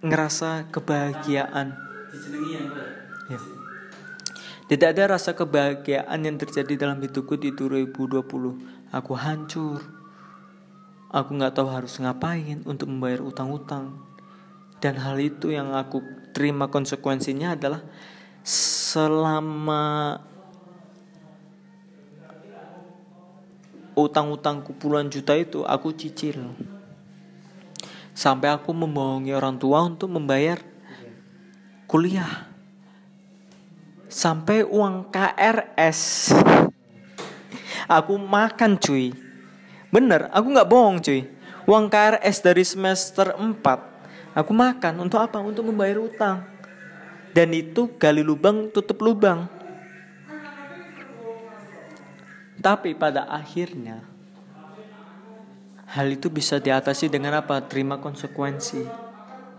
ngerasa 0.05 0.69
kebahagiaan. 0.69 1.74
Ya. 3.25 3.41
tidak 4.69 4.88
ada 4.95 5.17
rasa 5.17 5.34
kebahagiaan 5.34 6.22
yang 6.22 6.38
terjadi 6.38 6.77
dalam 6.77 7.01
hidupku 7.01 7.36
di 7.36 7.51
2020 7.51 8.22
aku 8.93 9.13
hancur. 9.17 9.81
Aku 11.10 11.29
nggak 11.38 11.55
tahu 11.57 11.69
harus 11.69 11.95
ngapain 11.98 12.62
untuk 12.67 12.91
membayar 12.91 13.24
utang-utang. 13.24 14.03
Dan 14.84 15.00
hal 15.00 15.17
itu 15.17 15.50
yang 15.50 15.74
aku 15.74 16.03
terima 16.36 16.67
konsekuensinya 16.67 17.55
adalah 17.55 17.81
selama 18.46 20.22
utang-utangku 23.98 24.78
puluhan 24.78 25.10
juta 25.10 25.34
itu 25.34 25.66
aku 25.66 25.90
cicil. 25.98 26.54
Sampai 28.14 28.54
aku 28.54 28.72
membohongi 28.72 29.34
orang 29.34 29.58
tua 29.58 29.82
untuk 29.84 30.14
membayar 30.14 30.62
kuliah. 31.90 32.48
Sampai 34.08 34.64
uang 34.64 35.10
KRS 35.10 36.32
aku 37.90 38.14
makan 38.16 38.78
cuy. 38.78 39.12
Bener 39.90 40.30
aku 40.30 40.48
nggak 40.54 40.70
bohong 40.70 41.02
cuy. 41.02 41.25
Uang 41.66 41.90
KRS 41.90 42.46
dari 42.46 42.62
semester 42.62 43.34
4 43.34 44.38
aku 44.38 44.52
makan. 44.54 45.02
Untuk 45.02 45.18
apa? 45.18 45.42
Untuk 45.42 45.66
membayar 45.66 45.98
utang. 45.98 46.55
Dan 47.36 47.51
itu 47.51 47.92
gali 48.00 48.24
lubang 48.24 48.72
tutup 48.72 49.04
lubang. 49.04 49.51
Tapi 52.63 52.96
pada 52.96 53.27
akhirnya 53.27 54.08
hal 55.92 56.15
itu 56.15 56.32
bisa 56.32 56.63
diatasi 56.63 57.12
dengan 57.12 57.44
apa? 57.44 57.60
Terima 57.68 58.00
konsekuensi. 58.00 58.88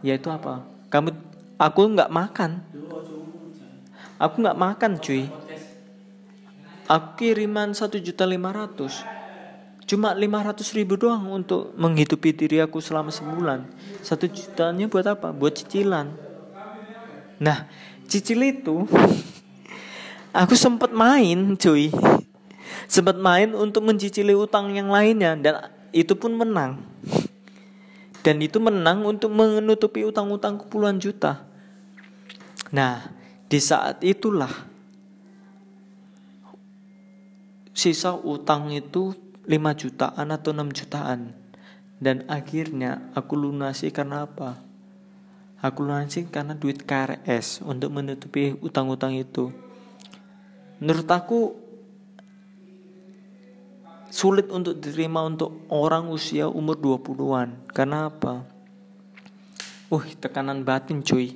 Yaitu 0.01 0.33
apa? 0.33 0.65
Kamu 0.89 1.13
aku 1.61 1.81
nggak 1.93 2.09
makan. 2.09 2.65
Aku 4.17 4.41
nggak 4.41 4.57
makan 4.57 4.97
cuy. 4.97 5.29
Aku 6.89 7.21
kiriman 7.21 7.77
satu 7.77 8.01
juta 8.01 8.25
lima 8.25 8.57
ratus. 8.57 9.05
Cuma 9.85 10.17
lima 10.17 10.41
ratus 10.41 10.73
ribu 10.73 10.97
doang 10.97 11.29
untuk 11.29 11.77
menghidupi 11.77 12.33
diri 12.33 12.59
aku 12.65 12.81
selama 12.81 13.13
sebulan. 13.13 13.69
Satu 14.01 14.25
jutanya 14.27 14.89
buat 14.89 15.05
apa? 15.05 15.29
Buat 15.31 15.61
cicilan. 15.61 16.26
Nah, 17.37 17.69
cicil 18.09 18.41
itu 18.43 18.87
aku 20.43 20.55
sempat 20.57 20.93
main 20.93 21.57
cuy. 21.57 21.93
Sempat 22.87 23.19
main 23.19 23.51
untuk 23.53 23.83
mencicili 23.83 24.31
utang 24.31 24.71
yang 24.71 24.89
lainnya 24.89 25.35
dan 25.35 25.55
itu 25.91 26.15
pun 26.15 26.37
menang. 26.39 26.83
Dan 28.23 28.43
itu 28.43 28.59
menang 28.59 29.07
untuk 29.07 29.31
menutupi 29.31 30.03
utang-utang 30.03 30.59
puluhan 30.67 30.99
juta. 30.99 31.47
Nah, 32.75 33.11
di 33.47 33.63
saat 33.63 34.03
itulah 34.03 34.51
sisa 37.71 38.19
utang 38.19 38.75
itu 38.75 39.15
5 39.47 39.55
jutaan 39.79 40.27
atau 40.35 40.51
6 40.51 40.75
jutaan. 40.75 41.31
Dan 41.97 42.27
akhirnya 42.27 43.09
aku 43.15 43.39
lunasi 43.39 43.95
karena 43.95 44.27
apa? 44.27 44.59
Aku 45.67 45.83
lunasi 45.83 46.31
karena 46.31 46.55
duit 46.55 46.87
KRS 46.87 47.67
untuk 47.67 47.91
menutupi 47.91 48.55
utang-utang 48.63 49.19
itu. 49.19 49.51
Menurut 50.79 51.09
aku 51.11 51.59
sulit 54.15 54.47
untuk 54.55 54.79
diterima 54.79 55.27
untuk 55.27 55.67
orang 55.75 56.07
usia 56.07 56.47
umur 56.47 56.79
20-an. 56.79 57.67
Karena 57.75 58.07
apa? 58.07 58.47
Uh, 59.91 60.07
tekanan 60.23 60.63
batin 60.63 61.03
cuy. 61.03 61.35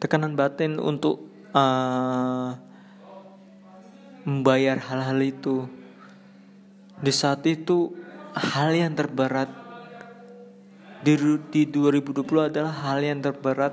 Tekanan 0.00 0.32
batin 0.32 0.80
untuk 0.80 1.28
uh, 1.52 2.56
membayar 4.24 4.80
hal-hal 4.80 5.20
itu 5.20 5.68
di 7.00 7.12
saat 7.12 7.44
itu 7.48 7.96
hal 8.36 8.76
yang 8.76 8.92
terberat 8.92 9.48
di, 11.00 11.16
di 11.48 11.62
2020 11.64 12.52
adalah 12.52 12.72
hal 12.84 13.00
yang 13.00 13.24
terberat 13.24 13.72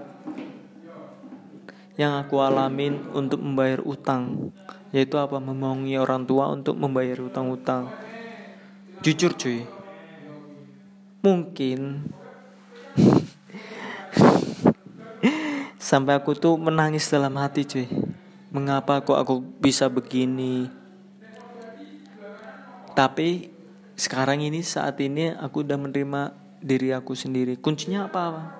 yang 1.98 2.13
aku 2.22 2.39
alamin 2.39 3.10
untuk 3.12 3.41
membayar 3.41 3.81
utang. 3.81 4.53
Yaitu 4.93 5.17
apa? 5.17 5.41
Memohongi 5.41 5.98
orang 5.98 6.24
tua 6.24 6.48
untuk 6.53 6.77
membayar 6.77 7.19
utang-utang. 7.19 7.89
Jujur 9.01 9.34
cuy. 9.34 9.65
Mungkin 11.25 12.05
sampai 15.89 16.13
aku 16.15 16.38
tuh 16.38 16.55
menangis 16.55 17.10
dalam 17.10 17.34
hati 17.36 17.65
cuy. 17.65 17.89
Mengapa 18.53 19.03
kok 19.03 19.17
aku 19.17 19.41
bisa 19.41 19.89
begini? 19.91 20.69
Tapi 22.93 23.51
sekarang 23.98 24.46
ini 24.46 24.61
saat 24.61 25.01
ini 25.01 25.33
aku 25.33 25.66
udah 25.66 25.77
menerima 25.77 26.47
diri 26.68 26.92
aku 26.92 27.16
sendiri. 27.16 27.56
Kuncinya 27.56 28.12
apa? 28.12 28.51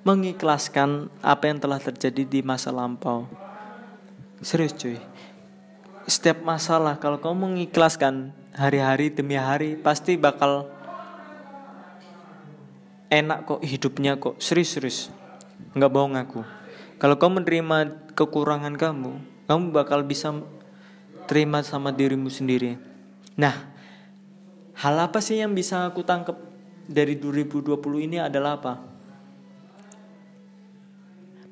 Mengikhlaskan 0.00 1.12
apa 1.20 1.44
yang 1.52 1.60
telah 1.60 1.76
terjadi 1.76 2.24
di 2.24 2.40
masa 2.40 2.72
lampau. 2.72 3.28
Serius 4.40 4.72
cuy. 4.72 4.96
Setiap 6.08 6.40
masalah 6.40 6.96
kalau 6.96 7.20
kamu 7.20 7.52
mengikhlaskan 7.52 8.32
hari-hari 8.56 9.12
demi 9.12 9.36
hari 9.36 9.76
pasti 9.76 10.16
bakal 10.16 10.72
enak 13.12 13.44
kok 13.44 13.60
hidupnya 13.60 14.16
kok. 14.16 14.40
Serius-serius. 14.40 15.12
Nggak 15.76 15.92
bohong 15.92 16.16
aku. 16.16 16.40
Kalau 16.96 17.20
kamu 17.20 17.44
menerima 17.44 17.78
kekurangan 18.16 18.80
kamu, 18.80 19.20
kamu 19.44 19.64
bakal 19.76 20.00
bisa 20.00 20.32
terima 21.28 21.60
sama 21.60 21.92
dirimu 21.92 22.32
sendiri. 22.32 22.80
Nah, 23.36 23.70
Hal 24.80 24.96
apa 24.96 25.20
sih 25.20 25.36
yang 25.36 25.52
bisa 25.52 25.84
aku 25.84 26.00
tangkap 26.00 26.40
dari 26.90 27.14
2020 27.14 27.78
ini 28.10 28.18
adalah 28.18 28.58
apa? 28.58 28.74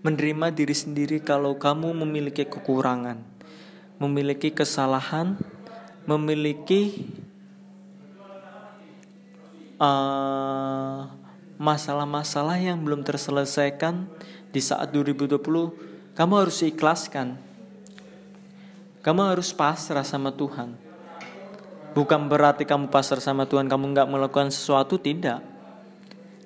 Menerima 0.03 0.51
diri 0.51 0.75
sendiri 0.75 1.23
kalau 1.23 1.55
kamu 1.55 1.95
memiliki 2.03 2.43
kekurangan, 2.43 3.23
memiliki 4.03 4.51
kesalahan, 4.51 5.39
memiliki 6.11 7.07
uh, 9.79 11.07
masalah-masalah 11.55 12.59
yang 12.59 12.83
belum 12.83 13.07
terselesaikan 13.07 14.11
di 14.51 14.59
saat 14.59 14.91
2020, 14.91 15.39
kamu 16.19 16.35
harus 16.35 16.59
ikhlaskan. 16.67 17.39
Kamu 19.07 19.23
harus 19.31 19.55
pasrah 19.55 20.03
sama 20.03 20.35
Tuhan 20.35 20.88
Bukan 21.99 22.31
berarti 22.31 22.63
kamu 22.63 22.95
pasar 22.95 23.19
sama 23.19 23.43
Tuhan 23.51 23.67
kamu 23.67 23.91
nggak 23.91 24.07
melakukan 24.07 24.55
sesuatu 24.55 25.03
tidak. 25.03 25.43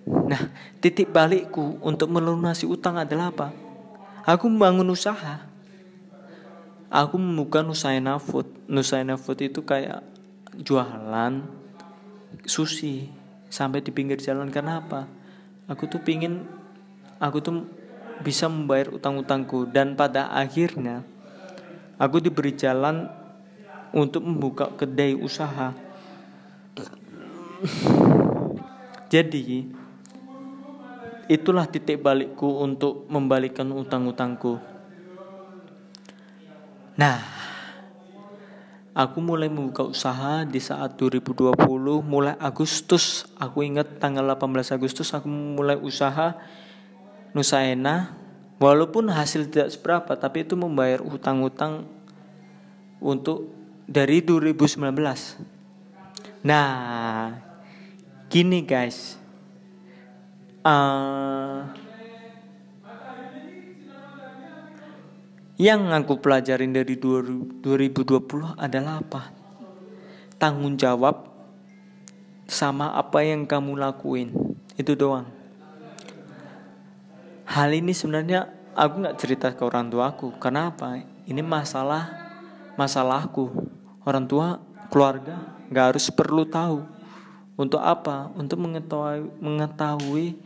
Nah, 0.09 0.49
titik 0.81 1.13
balikku 1.13 1.77
untuk 1.85 2.09
melunasi 2.09 2.65
utang 2.65 2.97
adalah 2.97 3.29
apa? 3.29 3.53
Aku 4.25 4.49
membangun 4.49 4.89
usaha. 4.89 5.45
Aku 6.89 7.21
membuka 7.21 7.61
Nusaina 7.61 8.17
Food. 8.17 8.49
Nusaina 8.65 9.21
Food 9.21 9.45
itu 9.45 9.61
kayak 9.61 10.01
jualan 10.57 11.45
sushi 12.49 13.13
sampai 13.53 13.85
di 13.85 13.93
pinggir 13.93 14.17
jalan 14.25 14.49
karena 14.49 14.81
apa? 14.81 15.05
Aku 15.69 15.85
tuh 15.85 16.01
pingin 16.01 16.49
aku 17.21 17.45
tuh 17.45 17.69
bisa 18.25 18.49
membayar 18.49 18.89
utang-utangku 18.89 19.69
dan 19.69 20.01
pada 20.01 20.33
akhirnya 20.33 21.05
aku 22.01 22.25
diberi 22.25 22.57
jalan 22.57 23.21
untuk 23.93 24.25
membuka 24.25 24.73
kedai 24.73 25.13
usaha. 25.15 25.77
Jadi 29.13 29.69
itulah 31.29 31.69
titik 31.69 32.01
balikku 32.01 32.65
untuk 32.65 33.07
membalikan 33.13 33.69
utang-utangku. 33.71 34.59
Nah, 36.97 37.21
aku 38.93 39.19
mulai 39.21 39.49
membuka 39.49 39.85
usaha 39.85 40.45
di 40.45 40.61
saat 40.61 40.97
2020 40.97 41.57
mulai 42.05 42.37
Agustus. 42.41 43.29
Aku 43.37 43.65
ingat 43.65 44.01
tanggal 44.01 44.25
18 44.25 44.77
Agustus 44.77 45.13
aku 45.13 45.29
mulai 45.29 45.77
usaha 45.77 46.37
Nusaena. 47.33 48.17
Walaupun 48.63 49.11
hasil 49.11 49.51
tidak 49.51 49.75
seberapa, 49.75 50.15
tapi 50.15 50.47
itu 50.47 50.55
membayar 50.55 51.03
utang-utang 51.03 51.83
untuk 53.03 53.62
dari 53.93 54.25
2019. 54.25 54.89
Nah, 56.49 57.37
gini 58.33 58.65
guys. 58.65 59.21
Uh, 60.65 61.69
yang 65.61 65.93
aku 65.93 66.17
pelajarin 66.25 66.73
dari 66.73 66.97
2020 66.97 68.57
adalah 68.57 69.05
apa? 69.05 69.29
Tanggung 70.41 70.81
jawab 70.81 71.29
sama 72.49 72.97
apa 72.97 73.21
yang 73.21 73.45
kamu 73.45 73.77
lakuin. 73.77 74.33
Itu 74.81 74.97
doang. 74.97 75.29
Hal 77.45 77.77
ini 77.77 77.93
sebenarnya 77.93 78.49
aku 78.73 79.05
nggak 79.05 79.19
cerita 79.21 79.53
ke 79.53 79.61
orang 79.69 79.93
tuaku. 79.93 80.33
Kenapa? 80.41 80.97
Ini 81.29 81.45
masalah 81.45 82.09
masalahku. 82.81 83.72
Orang 84.03 84.27
tua, 84.27 84.59
keluarga 84.91 85.57
nggak 85.73 85.87
harus 85.95 86.07
perlu 86.13 86.45
tahu. 86.45 86.85
Untuk 87.57 87.81
apa? 87.81 88.29
Untuk 88.37 88.61
mengetahui 88.61 89.29
mengetahui 89.41 90.37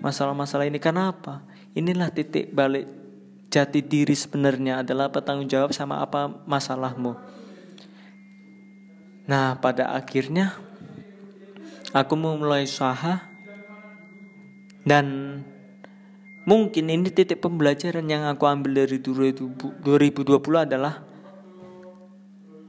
masalah-masalah 0.00 0.68
ini. 0.68 0.76
Kenapa? 0.82 1.44
Inilah 1.76 2.12
titik 2.12 2.52
balik 2.52 2.88
jati 3.52 3.80
diri 3.80 4.12
sebenarnya 4.12 4.84
adalah 4.84 5.08
bertanggung 5.08 5.48
jawab 5.48 5.70
sama 5.72 6.02
apa 6.02 6.28
masalahmu. 6.44 7.16
Nah, 9.26 9.58
pada 9.58 9.90
akhirnya 9.96 10.54
aku 11.90 12.14
memulai 12.14 12.68
usaha 12.68 13.26
dan 14.86 15.06
mungkin 16.46 16.86
ini 16.86 17.10
titik 17.10 17.42
pembelajaran 17.42 18.06
yang 18.06 18.22
aku 18.30 18.46
ambil 18.46 18.86
dari 18.86 19.02
2020 19.02 19.82
adalah 20.54 21.02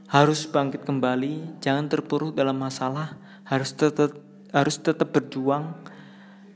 harus 0.08 0.48
bangkit 0.48 0.88
kembali, 0.88 1.60
jangan 1.60 1.84
terpuruk 1.86 2.32
dalam 2.32 2.56
masalah, 2.56 3.20
harus 3.44 3.76
tetap 3.76 4.16
harus 4.48 4.80
tetap 4.80 5.12
berjuang. 5.12 5.76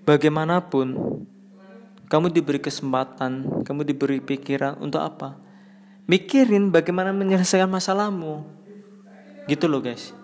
Bagaimanapun 0.02 0.96
kamu 2.08 2.32
diberi 2.32 2.58
kesempatan 2.58 3.62
kamu 3.62 3.86
diberi 3.86 4.18
pikiran 4.18 4.80
untuk 4.80 5.04
apa? 5.04 5.36
Mikirin 6.08 6.72
bagaimana 6.72 7.14
menyelesaikan 7.14 7.70
masalahmu. 7.70 8.42
Gitu 9.46 9.68
loh 9.70 9.84
guys. 9.84 10.16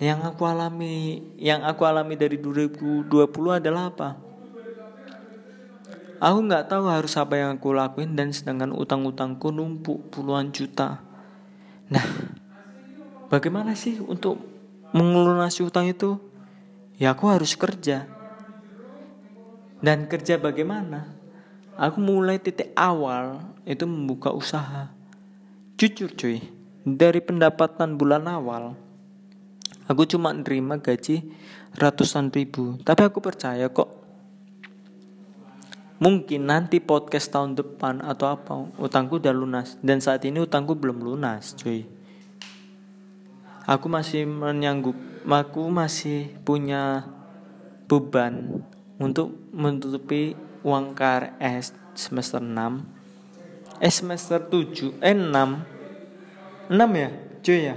Yang 0.00 0.34
aku 0.34 0.42
alami 0.48 1.22
yang 1.38 1.62
aku 1.66 1.82
alami 1.86 2.18
dari 2.18 2.38
2020 2.38 3.10
adalah 3.58 3.92
apa 3.92 4.31
aku 6.22 6.38
nggak 6.46 6.70
tahu 6.70 6.86
harus 6.86 7.18
apa 7.18 7.34
yang 7.34 7.58
aku 7.58 7.74
lakuin 7.74 8.14
dan 8.14 8.30
sedangkan 8.30 8.70
utang-utangku 8.70 9.50
numpuk 9.50 10.06
puluhan 10.14 10.54
juta 10.54 11.02
nah 11.90 12.06
bagaimana 13.26 13.74
sih 13.74 13.98
untuk 13.98 14.38
mengelunasi 14.94 15.66
utang 15.66 15.90
itu 15.90 16.22
ya 16.94 17.18
aku 17.18 17.26
harus 17.26 17.58
kerja 17.58 18.06
dan 19.82 20.06
kerja 20.06 20.38
bagaimana 20.38 21.10
aku 21.74 21.98
mulai 21.98 22.38
titik 22.38 22.70
awal 22.78 23.42
itu 23.66 23.82
membuka 23.82 24.30
usaha 24.30 24.94
jujur 25.74 26.14
cuy 26.14 26.38
dari 26.86 27.18
pendapatan 27.18 27.98
bulan 27.98 28.30
awal 28.30 28.78
Aku 29.90 30.06
cuma 30.06 30.30
nerima 30.30 30.78
gaji 30.78 31.26
ratusan 31.74 32.30
ribu. 32.30 32.78
Tapi 32.86 33.02
aku 33.02 33.18
percaya 33.18 33.66
kok. 33.66 34.01
Mungkin 36.02 36.50
nanti 36.50 36.82
podcast 36.82 37.30
tahun 37.30 37.54
depan 37.54 38.02
atau 38.02 38.26
apa 38.26 38.74
utangku 38.74 39.22
udah 39.22 39.30
lunas. 39.30 39.78
Dan 39.78 40.02
saat 40.02 40.26
ini 40.26 40.42
utangku 40.42 40.74
belum 40.74 40.98
lunas, 40.98 41.54
cuy. 41.54 41.86
Aku 43.70 43.86
masih 43.86 44.26
menyanggup, 44.26 44.98
aku 45.22 45.70
masih 45.70 46.34
punya 46.42 47.06
beban 47.86 48.66
untuk 48.98 49.30
menutupi 49.54 50.34
uang 50.66 50.98
KRS 50.98 51.74
semester 51.94 52.40
6 52.42 53.82
eh 53.82 53.92
semester 53.92 54.38
7 54.38 55.02
eh 55.02 55.12
6 55.12 56.70
6 56.70 57.02
ya 57.02 57.10
cuy 57.42 57.60
ya? 57.66 57.76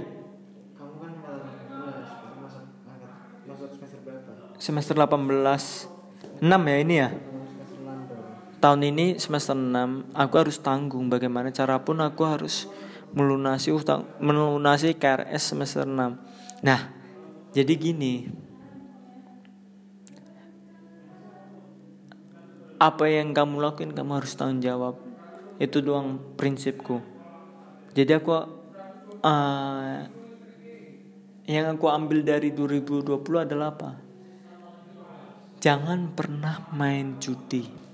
Semester 4.56 4.94
18 4.96 6.40
6 6.40 6.46
ya 6.46 6.76
ini 6.80 6.94
ya 6.96 7.10
tahun 8.58 8.80
ini 8.92 9.06
semester 9.20 9.54
6 9.54 10.14
aku 10.16 10.34
harus 10.36 10.56
tanggung 10.60 11.08
bagaimana 11.12 11.52
cara 11.52 11.80
pun 11.80 12.00
aku 12.00 12.22
harus 12.24 12.68
melunasi 13.14 13.72
utang 13.72 14.04
melunasi 14.18 14.96
KRS 14.96 15.54
semester 15.54 15.86
6 15.86 16.64
nah 16.64 16.96
jadi 17.56 17.72
gini. 17.72 18.28
Apa 22.76 23.08
yang 23.08 23.32
kamu 23.32 23.64
lakuin 23.64 23.96
kamu 23.96 24.20
harus 24.20 24.36
tanggung 24.36 24.60
jawab. 24.60 25.00
Itu 25.56 25.80
doang 25.80 26.20
prinsipku. 26.36 27.00
Jadi 27.96 28.12
aku 28.12 28.36
uh, 29.24 30.04
yang 31.48 31.64
aku 31.72 31.86
ambil 31.88 32.20
dari 32.20 32.52
2020 32.52 33.16
adalah 33.40 33.72
apa? 33.72 33.96
Jangan 35.56 36.12
pernah 36.12 36.68
main 36.76 37.16
judi 37.16 37.85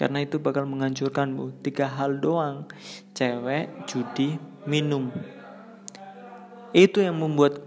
Karena 0.00 0.24
itu 0.24 0.40
bakal 0.40 0.64
menghancurkanmu 0.64 1.60
Tiga 1.60 1.84
hal 1.84 2.24
doang. 2.24 2.64
Cewek, 3.12 3.84
judi, 3.84 4.40
minum. 4.64 5.12
Itu 6.72 7.04
yang 7.04 7.20
membuat 7.20 7.60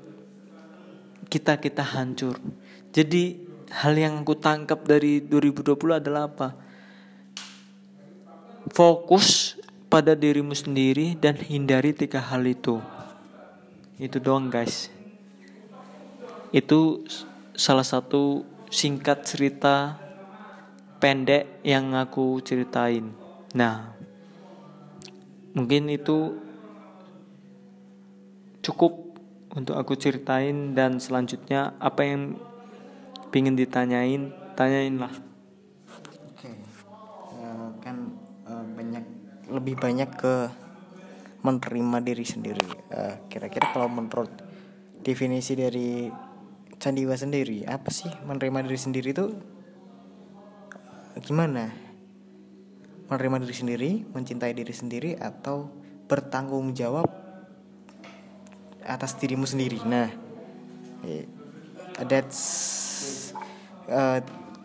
kita-kita 1.29 1.85
hancur. 1.85 2.41
Jadi 2.89 3.41
hal 3.69 3.93
yang 3.93 4.21
aku 4.21 4.33
tangkap 4.37 4.81
dari 4.85 5.21
2020 5.21 6.01
adalah 6.01 6.29
apa? 6.29 6.57
Fokus 8.73 9.57
pada 9.89 10.17
dirimu 10.17 10.57
sendiri 10.57 11.13
dan 11.17 11.37
hindari 11.37 11.93
tiga 11.93 12.17
hal 12.21 12.45
itu. 12.45 12.81
Itu 13.97 14.17
doang 14.17 14.49
guys. 14.49 14.89
Itu 16.49 17.05
salah 17.53 17.85
satu 17.85 18.45
singkat 18.73 19.25
cerita 19.25 20.02
pendek 21.03 21.59
yang 21.67 21.91
aku 21.99 22.39
ceritain. 22.39 23.11
Nah, 23.51 23.91
mungkin 25.51 25.91
itu 25.91 26.39
cukup 28.63 29.19
untuk 29.51 29.75
aku 29.75 29.99
ceritain 29.99 30.71
dan 30.71 31.03
selanjutnya 31.03 31.75
apa 31.83 32.07
yang 32.07 32.39
ingin 33.35 33.59
ditanyain, 33.59 34.31
tanyain 34.55 34.95
lah. 34.95 35.11
Oke, 36.31 36.47
uh, 37.35 37.67
kan 37.83 38.15
uh, 38.47 38.63
banyak 38.71 39.03
lebih 39.51 39.75
banyak 39.75 40.07
ke 40.15 40.47
menerima 41.43 41.99
diri 41.99 42.23
sendiri. 42.23 42.63
kira 42.63 43.27
kira-kira 43.27 43.75
kalau 43.75 43.91
menurut 43.91 44.31
definisi 45.03 45.59
dari 45.59 46.07
Sandiwa 46.79 47.19
sendiri 47.19 47.67
apa 47.67 47.91
sih 47.91 48.07
menerima 48.23 48.63
diri 48.63 48.79
sendiri 48.79 49.11
itu 49.11 49.52
gimana? 51.21 51.69
Menerima 53.11 53.43
diri 53.45 53.55
sendiri 53.55 53.89
mencintai 54.09 54.53
diri 54.55 54.73
sendiri 54.73 55.11
atau 55.19 55.69
bertanggung 56.09 56.73
jawab 56.73 57.05
atas 58.81 59.15
dirimu 59.21 59.45
sendiri? 59.45 59.83
Nah 59.85 60.09
that's 62.07 62.41
uh, 63.91 64.19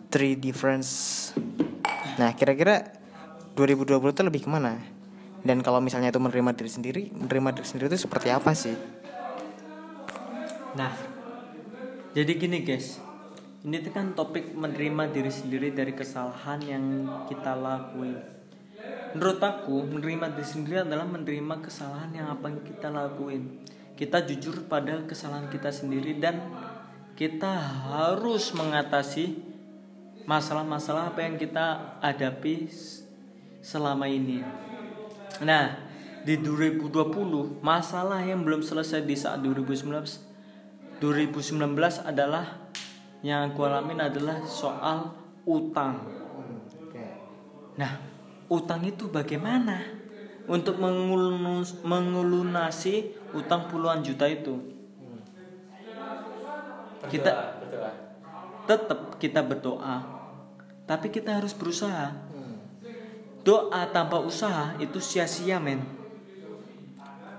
three 0.09 0.33
difference. 0.33 1.31
Nah 2.17 2.33
kira-kira 2.33 2.89
2020 3.53 4.15
itu 4.15 4.21
lebih 4.25 4.41
ke 4.47 4.49
mana? 4.49 4.79
Dan 5.39 5.63
kalau 5.63 5.79
misalnya 5.79 6.11
itu 6.11 6.19
menerima 6.19 6.51
diri 6.57 6.71
sendiri 6.71 7.03
menerima 7.15 7.59
diri 7.59 7.67
sendiri 7.67 7.85
itu 7.93 8.09
seperti 8.09 8.33
apa 8.33 8.51
sih? 8.57 8.75
Nah 10.73 10.91
jadi 12.17 12.31
gini 12.35 12.65
guys 12.65 13.08
ini 13.59 13.83
tuh 13.83 13.91
kan 13.91 14.15
topik 14.15 14.55
menerima 14.55 15.11
diri 15.11 15.27
sendiri 15.27 15.75
dari 15.75 15.91
kesalahan 15.91 16.63
yang 16.63 16.83
kita 17.27 17.59
lakuin. 17.59 18.15
Menurut 19.11 19.41
aku 19.43 19.83
menerima 19.83 20.31
diri 20.31 20.47
sendiri 20.47 20.77
adalah 20.87 21.03
menerima 21.03 21.59
kesalahan 21.59 22.15
yang 22.15 22.27
apa 22.31 22.47
yang 22.47 22.63
kita 22.63 22.87
lakuin. 22.87 23.59
Kita 23.99 24.23
jujur 24.23 24.63
pada 24.71 25.03
kesalahan 25.03 25.51
kita 25.51 25.75
sendiri 25.75 26.15
dan 26.15 26.39
kita 27.19 27.51
harus 27.51 28.55
mengatasi 28.55 29.35
masalah-masalah 30.23 31.11
apa 31.11 31.19
yang 31.27 31.35
kita 31.35 31.99
hadapi 31.99 32.71
selama 33.59 34.07
ini. 34.07 34.39
Nah 35.43 35.83
di 36.23 36.39
2020 36.39 37.59
masalah 37.59 38.23
yang 38.23 38.47
belum 38.47 38.63
selesai 38.63 39.03
di 39.03 39.19
saat 39.19 39.43
2019 39.43 41.03
2019 41.03 41.59
adalah 42.07 42.68
yang 43.19 43.51
aku 43.51 43.67
alamin 43.67 43.99
adalah 43.99 44.39
soal 44.47 45.11
utang. 45.43 46.07
Nah, 47.75 47.91
utang 48.51 48.83
itu 48.83 49.07
bagaimana 49.07 49.83
untuk 50.47 50.79
mengulunasi, 50.79 51.83
mengulunasi 51.83 52.95
utang 53.31 53.71
puluhan 53.71 54.03
juta 54.03 54.27
itu? 54.27 54.59
Kita 57.07 57.31
tetap 58.67 59.15
kita 59.15 59.39
berdoa, 59.39 60.03
tapi 60.83 61.07
kita 61.07 61.39
harus 61.39 61.55
berusaha. 61.55 62.11
Doa 63.39 63.87
tanpa 63.87 64.19
usaha 64.19 64.75
itu 64.83 64.99
sia-sia, 64.99 65.63
men. 65.63 65.79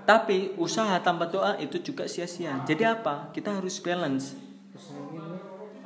Tapi 0.01 0.57
usaha 0.57 0.97
tanpa 0.97 1.29
doa 1.29 1.61
itu 1.61 1.77
juga 1.77 2.09
sia-sia. 2.09 2.57
Jadi 2.65 2.83
apa? 2.83 3.29
Kita 3.29 3.61
harus 3.61 3.77
balance. 3.77 4.33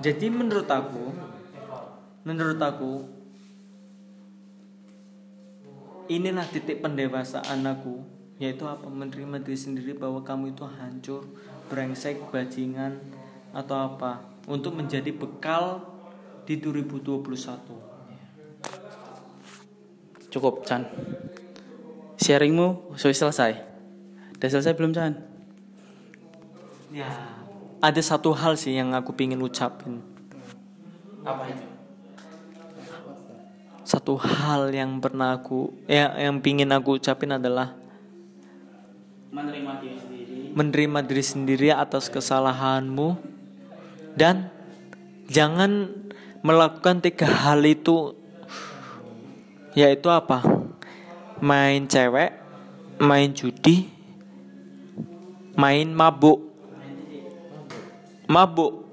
Jadi 0.06 0.30
menurut 0.30 0.70
aku, 0.70 1.18
menurut 2.30 2.62
aku, 2.62 3.10
inilah 6.14 6.46
titik 6.46 6.86
pendewasaan 6.86 7.66
aku, 7.66 8.06
yaitu 8.38 8.70
apa? 8.70 8.86
Menerima 8.86 9.42
diri 9.42 9.58
sendiri 9.58 9.98
bahwa 9.98 10.22
kamu 10.22 10.54
itu 10.54 10.62
hancur, 10.62 11.26
brengsek, 11.74 12.22
bajingan, 12.30 13.02
atau 13.50 13.82
apa, 13.82 14.22
untuk 14.46 14.78
menjadi 14.78 15.10
bekal 15.10 15.82
di 16.46 16.62
2021. 16.62 17.26
Cukup, 20.30 20.70
Chan. 20.70 20.86
Sharingmu 22.22 22.94
sudah 22.94 23.18
selesai. 23.26 23.58
Udah 24.38 24.50
selesai 24.54 24.78
belum 24.78 24.94
Chan? 24.94 25.18
Ya, 26.94 27.35
ada 27.86 28.02
satu 28.02 28.34
hal 28.34 28.58
sih 28.58 28.74
yang 28.74 28.98
aku 28.98 29.14
pingin 29.14 29.38
ucapin. 29.46 30.02
Apa 31.22 31.46
itu? 31.54 31.66
Satu 33.86 34.18
hal 34.18 34.74
yang 34.74 34.98
pernah 34.98 35.38
aku, 35.38 35.70
ya 35.86 36.18
yang 36.18 36.42
pingin 36.42 36.74
aku 36.74 36.98
ucapin 36.98 37.38
adalah 37.38 37.78
menerima 39.30 39.72
diri 39.78 39.98
sendiri. 40.02 40.36
Menerima 40.58 41.00
diri 41.06 41.24
sendiri 41.24 41.68
atas 41.70 42.10
kesalahanmu 42.10 43.22
dan 44.18 44.50
jangan 45.30 45.94
melakukan 46.42 47.06
tiga 47.06 47.30
hal 47.30 47.62
itu 47.62 48.18
yaitu 49.78 50.08
apa 50.08 50.42
main 51.44 51.84
cewek 51.90 52.32
main 53.02 53.34
judi 53.36 53.92
main 55.58 55.92
mabuk 55.92 56.45
mabuk. 58.30 58.86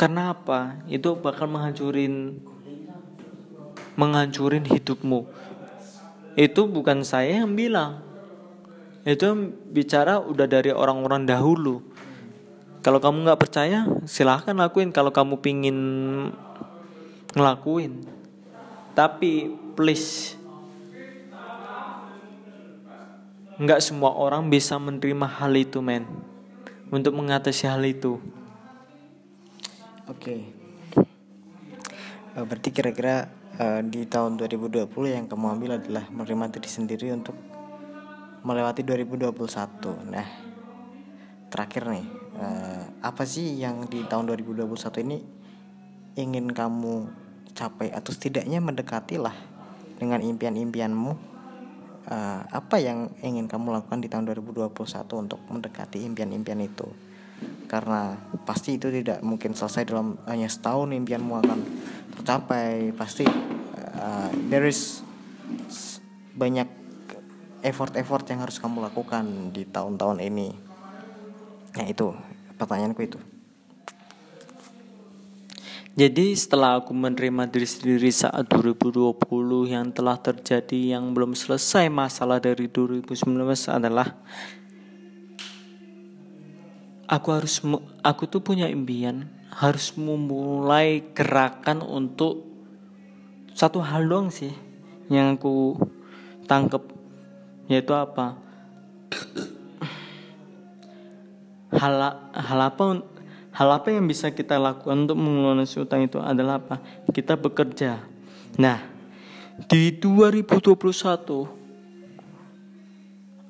Karena 0.00 0.32
apa 0.32 0.80
itu 0.88 1.12
bakal 1.20 1.44
menghancurin 1.52 2.40
menghancurin 4.00 4.64
hidupmu. 4.64 5.28
Itu 6.40 6.64
bukan 6.70 7.04
saya 7.04 7.44
yang 7.44 7.52
bilang. 7.52 8.00
Itu 9.04 9.32
bicara 9.68 10.20
udah 10.20 10.48
dari 10.48 10.72
orang-orang 10.72 11.28
dahulu. 11.28 11.84
Kalau 12.80 12.96
kamu 12.96 13.28
nggak 13.28 13.40
percaya 13.40 13.84
silahkan 14.08 14.56
lakuin. 14.56 14.88
Kalau 14.88 15.12
kamu 15.12 15.36
pingin 15.44 15.78
ngelakuin. 17.36 18.00
Tapi 18.96 19.52
please 19.76 20.40
nggak 23.60 23.84
semua 23.84 24.16
orang 24.16 24.48
bisa 24.48 24.80
menerima 24.80 25.28
hal 25.28 25.52
itu 25.52 25.84
men. 25.84 26.08
Untuk 26.88 27.12
mengatasi 27.12 27.68
hal 27.68 27.84
itu 27.84 28.16
Oke. 30.10 30.42
Eh, 32.34 32.42
Berarti 32.42 32.74
kira-kira 32.74 33.30
eh, 33.62 33.80
di 33.86 34.10
tahun 34.10 34.42
2020 34.42 34.90
yang 35.06 35.30
kamu 35.30 35.46
ambil 35.54 35.78
adalah 35.78 36.10
menerima 36.10 36.50
diri 36.50 36.66
sendiri 36.66 37.14
untuk 37.14 37.38
melewati 38.42 38.82
2021. 38.82 40.10
Nah, 40.10 40.26
terakhir 41.46 41.82
nih, 41.86 42.06
eh, 42.42 42.82
apa 43.06 43.22
sih 43.22 43.54
yang 43.54 43.86
di 43.86 44.02
tahun 44.02 44.34
2021 44.34 44.98
ini 44.98 45.22
ingin 46.18 46.50
kamu 46.50 47.06
capai 47.54 47.94
atau 47.94 48.10
setidaknya 48.10 48.58
mendekati 48.58 49.14
lah 49.14 49.36
dengan 49.94 50.26
impian-impianmu? 50.26 51.12
Eh, 52.10 52.42
apa 52.50 52.82
yang 52.82 53.14
ingin 53.22 53.46
kamu 53.46 53.78
lakukan 53.78 54.02
di 54.02 54.10
tahun 54.10 54.26
2021 54.26 55.22
untuk 55.22 55.38
mendekati 55.46 56.02
impian-impian 56.02 56.58
itu? 56.66 57.09
Karena 57.70 58.18
pasti 58.42 58.74
itu 58.74 58.90
tidak 58.90 59.22
mungkin 59.22 59.54
selesai 59.54 59.86
dalam 59.86 60.18
hanya 60.26 60.50
setahun 60.50 60.90
impianmu 60.90 61.38
akan 61.38 61.58
tercapai. 62.18 62.90
Pasti 62.98 63.22
uh, 63.94 64.30
there 64.50 64.66
is 64.66 65.06
banyak 66.34 66.66
effort-effort 67.62 68.26
yang 68.26 68.42
harus 68.42 68.58
kamu 68.58 68.82
lakukan 68.82 69.54
di 69.54 69.62
tahun-tahun 69.70 70.18
ini. 70.18 70.50
Nah 71.78 71.86
itu 71.86 72.10
pertanyaanku 72.58 73.06
itu. 73.06 73.22
Jadi 75.94 76.32
setelah 76.34 76.82
aku 76.82 76.90
menerima 76.90 77.50
diri 77.50 77.66
sendiri 77.66 78.10
saat 78.10 78.50
2020 78.50 79.14
yang 79.68 79.90
telah 79.94 80.18
terjadi 80.18 80.96
yang 80.98 81.14
belum 81.14 81.38
selesai 81.38 81.86
masalah 81.86 82.42
dari 82.42 82.66
2019 82.66 83.20
adalah 83.70 84.18
aku 87.10 87.28
harus 87.34 87.58
aku 88.06 88.30
tuh 88.30 88.38
punya 88.38 88.70
impian 88.70 89.26
harus 89.50 89.98
memulai 89.98 91.02
gerakan 91.10 91.82
untuk 91.82 92.46
satu 93.50 93.82
hal 93.82 94.06
doang 94.06 94.30
sih 94.30 94.54
yang 95.10 95.34
aku 95.34 95.74
tangkep 96.46 96.86
yaitu 97.66 97.90
apa? 97.90 98.38
Hal 101.74 101.94
hal 102.30 102.60
apa 102.62 103.02
hal 103.50 103.68
apa 103.74 103.88
yang 103.90 104.06
bisa 104.06 104.30
kita 104.30 104.54
lakukan 104.62 105.06
untuk 105.06 105.18
melunasi 105.18 105.82
utang 105.82 106.06
itu 106.06 106.22
adalah 106.22 106.62
apa? 106.62 106.78
Kita 107.10 107.34
bekerja. 107.34 108.06
Nah 108.54 108.78
di 109.66 109.90
2021 109.98 110.62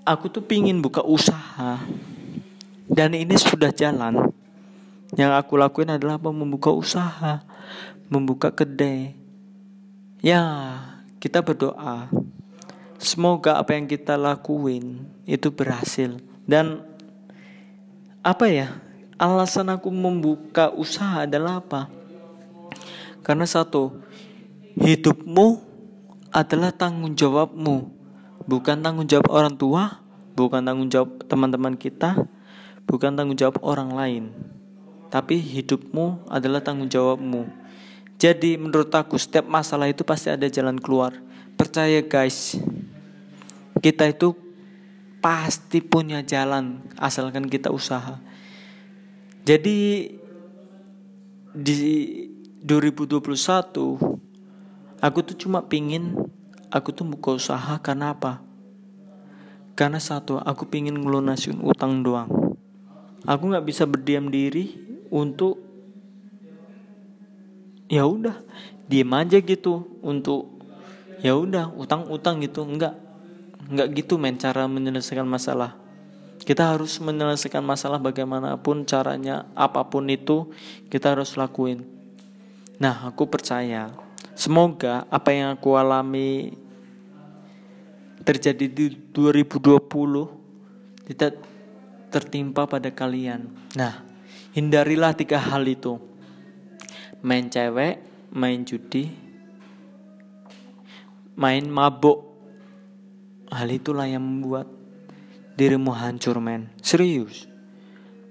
aku 0.08 0.24
tuh 0.32 0.42
pingin 0.48 0.80
buka 0.80 1.04
usaha 1.04 1.76
dan 2.90 3.14
ini 3.14 3.38
sudah 3.38 3.70
jalan. 3.70 4.34
Yang 5.14 5.32
aku 5.38 5.58
lakuin 5.58 5.94
adalah 5.94 6.18
apa 6.18 6.30
membuka 6.30 6.70
usaha 6.70 7.42
membuka 8.10 8.50
kedai. 8.50 9.14
Ya 10.20 10.42
kita 11.22 11.40
berdoa. 11.40 12.10
Semoga 13.00 13.56
apa 13.56 13.72
yang 13.78 13.88
kita 13.88 14.18
lakuin 14.18 15.08
itu 15.24 15.48
berhasil. 15.48 16.20
Dan 16.44 16.84
apa 18.20 18.50
ya 18.50 18.76
alasan 19.16 19.72
aku 19.72 19.88
membuka 19.88 20.68
usaha 20.74 21.24
adalah 21.24 21.64
apa? 21.64 21.88
Karena 23.24 23.48
satu 23.48 24.02
hidupmu 24.76 25.62
adalah 26.34 26.74
tanggung 26.74 27.16
jawabmu. 27.16 27.88
Bukan 28.44 28.82
tanggung 28.82 29.06
jawab 29.06 29.30
orang 29.30 29.54
tua 29.54 30.02
bukan 30.34 30.62
tanggung 30.64 30.88
jawab 30.88 31.20
teman-teman 31.26 31.76
kita 31.76 32.16
bukan 32.90 33.14
tanggung 33.14 33.38
jawab 33.38 33.62
orang 33.62 33.94
lain 33.94 34.24
tapi 35.08 35.38
hidupmu 35.38 36.26
adalah 36.26 36.58
tanggung 36.58 36.90
jawabmu 36.90 37.46
jadi 38.20 38.58
menurut 38.58 38.90
aku 38.92 39.16
setiap 39.16 39.46
masalah 39.46 39.88
itu 39.88 40.02
pasti 40.02 40.28
ada 40.28 40.50
jalan 40.50 40.76
keluar 40.76 41.14
percaya 41.54 42.02
guys 42.02 42.58
kita 43.80 44.10
itu 44.12 44.36
pasti 45.20 45.84
punya 45.84 46.24
jalan 46.24 46.80
asalkan 46.96 47.46
kita 47.46 47.68
usaha. 47.68 48.18
Jadi 49.44 50.08
di 51.50 51.76
2021 52.64 53.20
aku 55.00 55.18
tuh 55.24 55.36
cuma 55.36 55.64
pingin 55.64 56.16
aku 56.72 56.92
tuh 56.92 57.04
buka 57.08 57.36
usaha 57.36 57.76
karena 57.80 58.16
apa? 58.16 58.40
Karena 59.76 60.00
satu 60.00 60.40
aku 60.40 60.68
pingin 60.68 60.96
ngelunasin 61.00 61.60
utang 61.64 62.04
doang. 62.04 62.28
Aku 63.28 63.52
nggak 63.52 63.66
bisa 63.68 63.84
berdiam 63.84 64.32
diri 64.32 64.80
untuk 65.12 65.60
ya 67.90 68.06
udah 68.06 68.38
diem 68.88 69.10
aja 69.12 69.42
gitu 69.42 69.84
untuk 70.00 70.48
ya 71.20 71.36
udah 71.36 71.68
utang-utang 71.76 72.40
gitu. 72.40 72.64
Enggak 72.64 72.96
nggak 73.70 74.02
gitu 74.02 74.16
men 74.16 74.40
cara 74.40 74.64
menyelesaikan 74.64 75.28
masalah. 75.28 75.76
Kita 76.40 76.72
harus 76.72 76.96
menyelesaikan 76.98 77.60
masalah 77.60 78.00
bagaimanapun 78.00 78.88
caranya 78.88 79.44
apa 79.52 79.84
pun 79.84 80.08
itu 80.08 80.48
kita 80.88 81.12
harus 81.12 81.36
lakuin. 81.36 81.84
Nah 82.80 83.12
aku 83.12 83.28
percaya 83.28 83.92
semoga 84.32 85.04
apa 85.12 85.36
yang 85.36 85.52
aku 85.52 85.76
alami 85.76 86.56
terjadi 88.24 88.66
di 88.72 88.96
2020 89.12 91.12
tidak 91.12 91.49
tertimpa 92.10 92.66
pada 92.66 92.90
kalian. 92.90 93.48
Nah. 93.78 94.10
Hindarilah 94.50 95.14
tiga 95.14 95.38
hal 95.38 95.62
itu. 95.62 95.94
Main 97.22 97.46
cewek 97.46 98.02
main 98.34 98.66
judi 98.66 99.30
main 101.40 101.64
mabuk. 101.70 102.28
Hal 103.50 103.66
itulah 103.70 104.06
yang 104.06 104.22
membuat 104.22 104.70
dirimu 105.58 105.90
hancur 105.90 106.38
men. 106.38 106.70
Serius. 106.82 107.50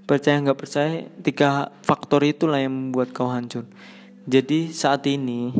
Percaya 0.08 0.42
nggak 0.42 0.58
percaya 0.58 1.06
Tiga 1.22 1.70
faktor 1.86 2.26
itulah 2.26 2.58
yang 2.58 2.74
membuat 2.74 3.14
kau 3.14 3.30
hancur. 3.30 3.70
Jadi 4.26 4.74
saat 4.74 5.06
ini 5.06 5.54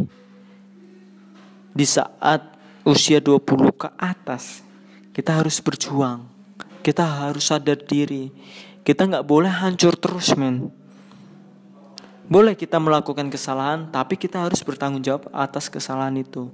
Di 1.70 1.86
saat 1.86 2.58
usia 2.82 3.22
20 3.22 3.46
ke 3.78 3.94
atas 3.94 4.66
Kita 5.14 5.38
harus 5.38 5.62
berjuang 5.62 6.39
Kita 6.80 7.28
harus 7.28 7.52
sadar 7.52 7.80
diri 7.84 8.32
Kita 8.82 9.06
nggak 9.06 9.28
boleh 9.28 9.52
hancur 9.52 9.94
terus 10.00 10.34
men 10.40 10.72
boleh 12.30 12.54
kita 12.54 12.78
melakukan 12.78 13.26
kesalahan, 13.34 13.90
tapi 13.90 14.14
kita 14.14 14.46
harus 14.46 14.62
bertanggung 14.62 15.02
jawab 15.02 15.34
atas 15.34 15.66
kesalahan 15.66 16.14
itu. 16.14 16.54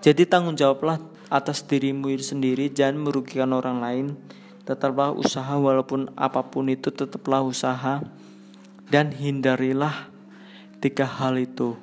Jadi 0.00 0.24
tanggung 0.24 0.56
jawablah 0.56 0.96
atas 1.28 1.60
dirimu 1.60 2.08
sendiri, 2.16 2.72
jangan 2.72 3.04
merugikan 3.04 3.52
orang 3.52 3.84
lain. 3.84 4.06
Tetaplah 4.64 5.12
usaha 5.12 5.60
walaupun 5.60 6.08
apa 6.16 6.40
pun 6.40 6.72
itu 6.72 6.88
tetaplah 6.88 7.44
usaha 7.44 8.00
dan 8.88 9.12
hindarilah 9.12 10.08
tiga 10.80 11.04
hal 11.04 11.36
itu. 11.36 11.76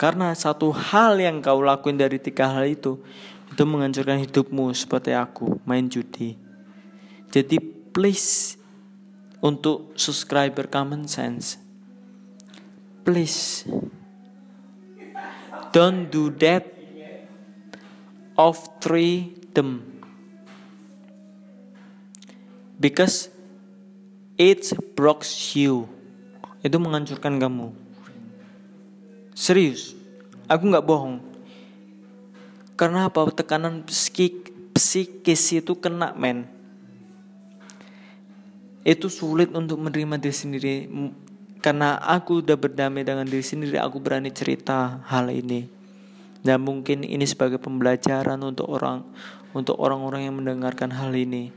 Karena 0.00 0.32
satu 0.32 0.72
hal 0.72 1.20
yang 1.20 1.44
kau 1.44 1.60
lakuin 1.60 2.00
dari 2.00 2.16
tiga 2.16 2.48
hal 2.56 2.64
itu 2.64 3.04
itu 3.52 3.62
menghancurkan 3.68 4.16
hidupmu 4.24 4.72
seperti 4.72 5.12
aku 5.12 5.60
main 5.68 5.92
judi. 5.92 6.45
Jadi 7.30 7.58
please 7.92 8.56
untuk 9.40 9.92
subscriber 9.94 10.66
common 10.66 11.06
sense 11.06 11.60
please 13.06 13.62
don't 15.70 16.10
do 16.10 16.34
that 16.42 16.66
of 18.34 18.58
three 18.82 19.38
them 19.54 20.02
because 22.82 23.30
it 24.34 24.74
breaks 24.98 25.54
you 25.54 25.86
itu 26.66 26.82
menghancurkan 26.82 27.38
kamu. 27.38 27.70
Serius, 29.38 29.94
aku 30.50 30.66
nggak 30.66 30.82
bohong. 30.82 31.22
Karena 32.74 33.06
apa? 33.06 33.30
Tekanan 33.30 33.86
psikis 33.86 35.54
itu 35.54 35.72
kena 35.78 36.10
men. 36.18 36.55
Itu 38.86 39.10
sulit 39.10 39.50
untuk 39.50 39.82
menerima 39.82 40.22
diri 40.22 40.30
sendiri. 40.30 40.74
Karena 41.58 41.98
aku 41.98 42.38
udah 42.38 42.54
berdamai 42.54 43.02
dengan 43.02 43.26
diri 43.26 43.42
sendiri, 43.42 43.82
aku 43.82 43.98
berani 43.98 44.30
cerita 44.30 45.02
hal 45.10 45.26
ini. 45.34 45.66
Dan 46.46 46.62
mungkin 46.62 47.02
ini 47.02 47.26
sebagai 47.26 47.58
pembelajaran 47.58 48.38
untuk 48.38 48.70
orang 48.70 49.02
untuk 49.50 49.74
orang-orang 49.74 50.30
yang 50.30 50.38
mendengarkan 50.38 50.94
hal 50.94 51.10
ini. 51.10 51.50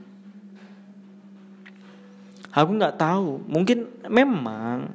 Aku 2.49 2.73
nggak 2.73 2.97
tahu, 2.97 3.45
mungkin 3.45 3.85
memang 4.09 4.89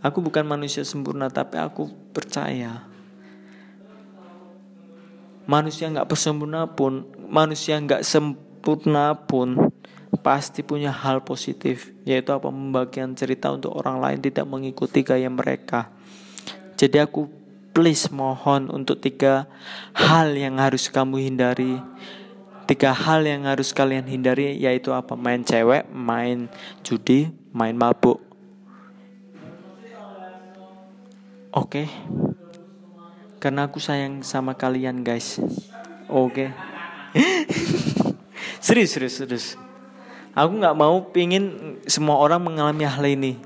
aku 0.00 0.24
bukan 0.24 0.48
manusia 0.48 0.80
sempurna, 0.80 1.28
tapi 1.28 1.60
aku 1.60 1.92
percaya 2.16 2.88
manusia 5.44 5.92
nggak 5.92 6.08
sempurna 6.16 6.64
pun, 6.64 7.04
manusia 7.28 7.76
nggak 7.76 8.00
sempurna 8.00 9.12
pun 9.14 9.75
pasti 10.26 10.66
punya 10.66 10.90
hal 10.90 11.22
positif, 11.22 11.94
yaitu 12.02 12.34
apa 12.34 12.50
membagikan 12.50 13.14
cerita 13.14 13.54
untuk 13.54 13.78
orang 13.78 14.02
lain 14.02 14.18
tidak 14.18 14.42
mengikuti 14.50 15.06
gaya 15.06 15.30
mereka. 15.30 15.94
Jadi 16.74 16.98
aku 16.98 17.30
please 17.70 18.10
mohon 18.10 18.66
untuk 18.66 18.98
tiga 18.98 19.46
hal 19.94 20.34
yang 20.34 20.58
harus 20.58 20.90
kamu 20.90 21.30
hindari. 21.30 21.78
Tiga 22.66 22.90
hal 22.90 23.22
yang 23.22 23.46
harus 23.46 23.70
kalian 23.70 24.10
hindari 24.10 24.58
yaitu 24.58 24.90
apa? 24.90 25.14
Main 25.14 25.46
cewek, 25.46 25.86
main 25.94 26.50
judi, 26.82 27.30
main 27.54 27.78
mabuk. 27.78 28.18
Oke. 31.54 31.86
Karena 33.38 33.70
aku 33.70 33.78
sayang 33.78 34.26
sama 34.26 34.58
kalian, 34.58 35.06
guys. 35.06 35.38
Oke. 36.10 36.50
serius, 38.66 38.90
serius, 38.90 39.22
serius. 39.22 39.65
Aku 40.36 40.52
nggak 40.60 40.76
mau 40.76 41.00
pingin 41.16 41.80
semua 41.88 42.20
orang 42.20 42.44
mengalami 42.44 42.84
hal 42.84 43.08
ini. 43.08 43.40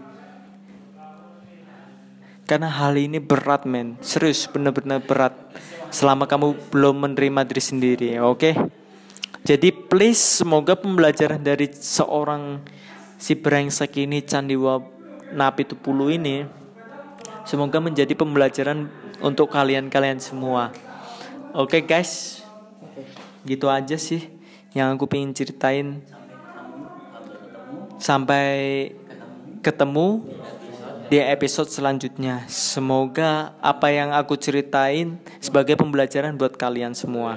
Karena 2.50 2.66
hal 2.66 2.98
ini 2.98 3.22
berat 3.22 3.62
men. 3.62 3.94
Serius 4.02 4.50
bener-bener 4.50 4.98
berat. 4.98 5.38
Selama 5.94 6.26
kamu 6.26 6.70
belum 6.70 7.02
menerima 7.02 7.42
diri 7.50 7.62
sendiri 7.62 8.08
Oke? 8.22 8.54
Jadi 9.42 9.74
please 9.74 10.42
semoga 10.42 10.78
pembelajaran 10.78 11.42
dari 11.42 11.66
seorang 11.66 12.62
Si 13.18 13.34
brengsek 13.34 13.98
ini 13.98 14.22
Candiwa 14.22 14.78
Napi 15.34 15.66
Tupulu 15.66 16.06
ini 16.06 16.46
Semoga 17.42 17.82
menjadi 17.82 18.14
pembelajaran 18.14 18.86
Untuk 19.18 19.50
kalian-kalian 19.50 20.22
semua. 20.22 20.70
Oke 21.58 21.82
guys? 21.82 22.42
Gitu 23.42 23.66
aja 23.66 23.98
sih 23.98 24.30
Yang 24.70 24.88
aku 24.94 25.04
pengen 25.10 25.34
ceritain 25.34 26.06
Sampai 28.00 28.90
ketemu 29.60 30.24
di 31.12 31.20
episode 31.20 31.68
selanjutnya. 31.68 32.48
Semoga 32.48 33.52
apa 33.60 33.92
yang 33.92 34.16
aku 34.16 34.40
ceritain 34.40 35.20
sebagai 35.36 35.76
pembelajaran 35.76 36.32
buat 36.32 36.56
kalian 36.56 36.96
semua. 36.96 37.36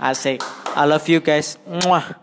Asik. 0.00 0.40
I 0.72 0.84
love 0.88 1.04
you 1.04 1.20
guys. 1.20 1.60
Muah. 1.84 2.16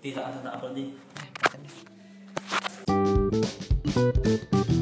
Tidak 0.00 0.24
ada 0.24 0.56
apa 0.56 0.72
nih. 0.72 0.96
Eh, 4.64 4.79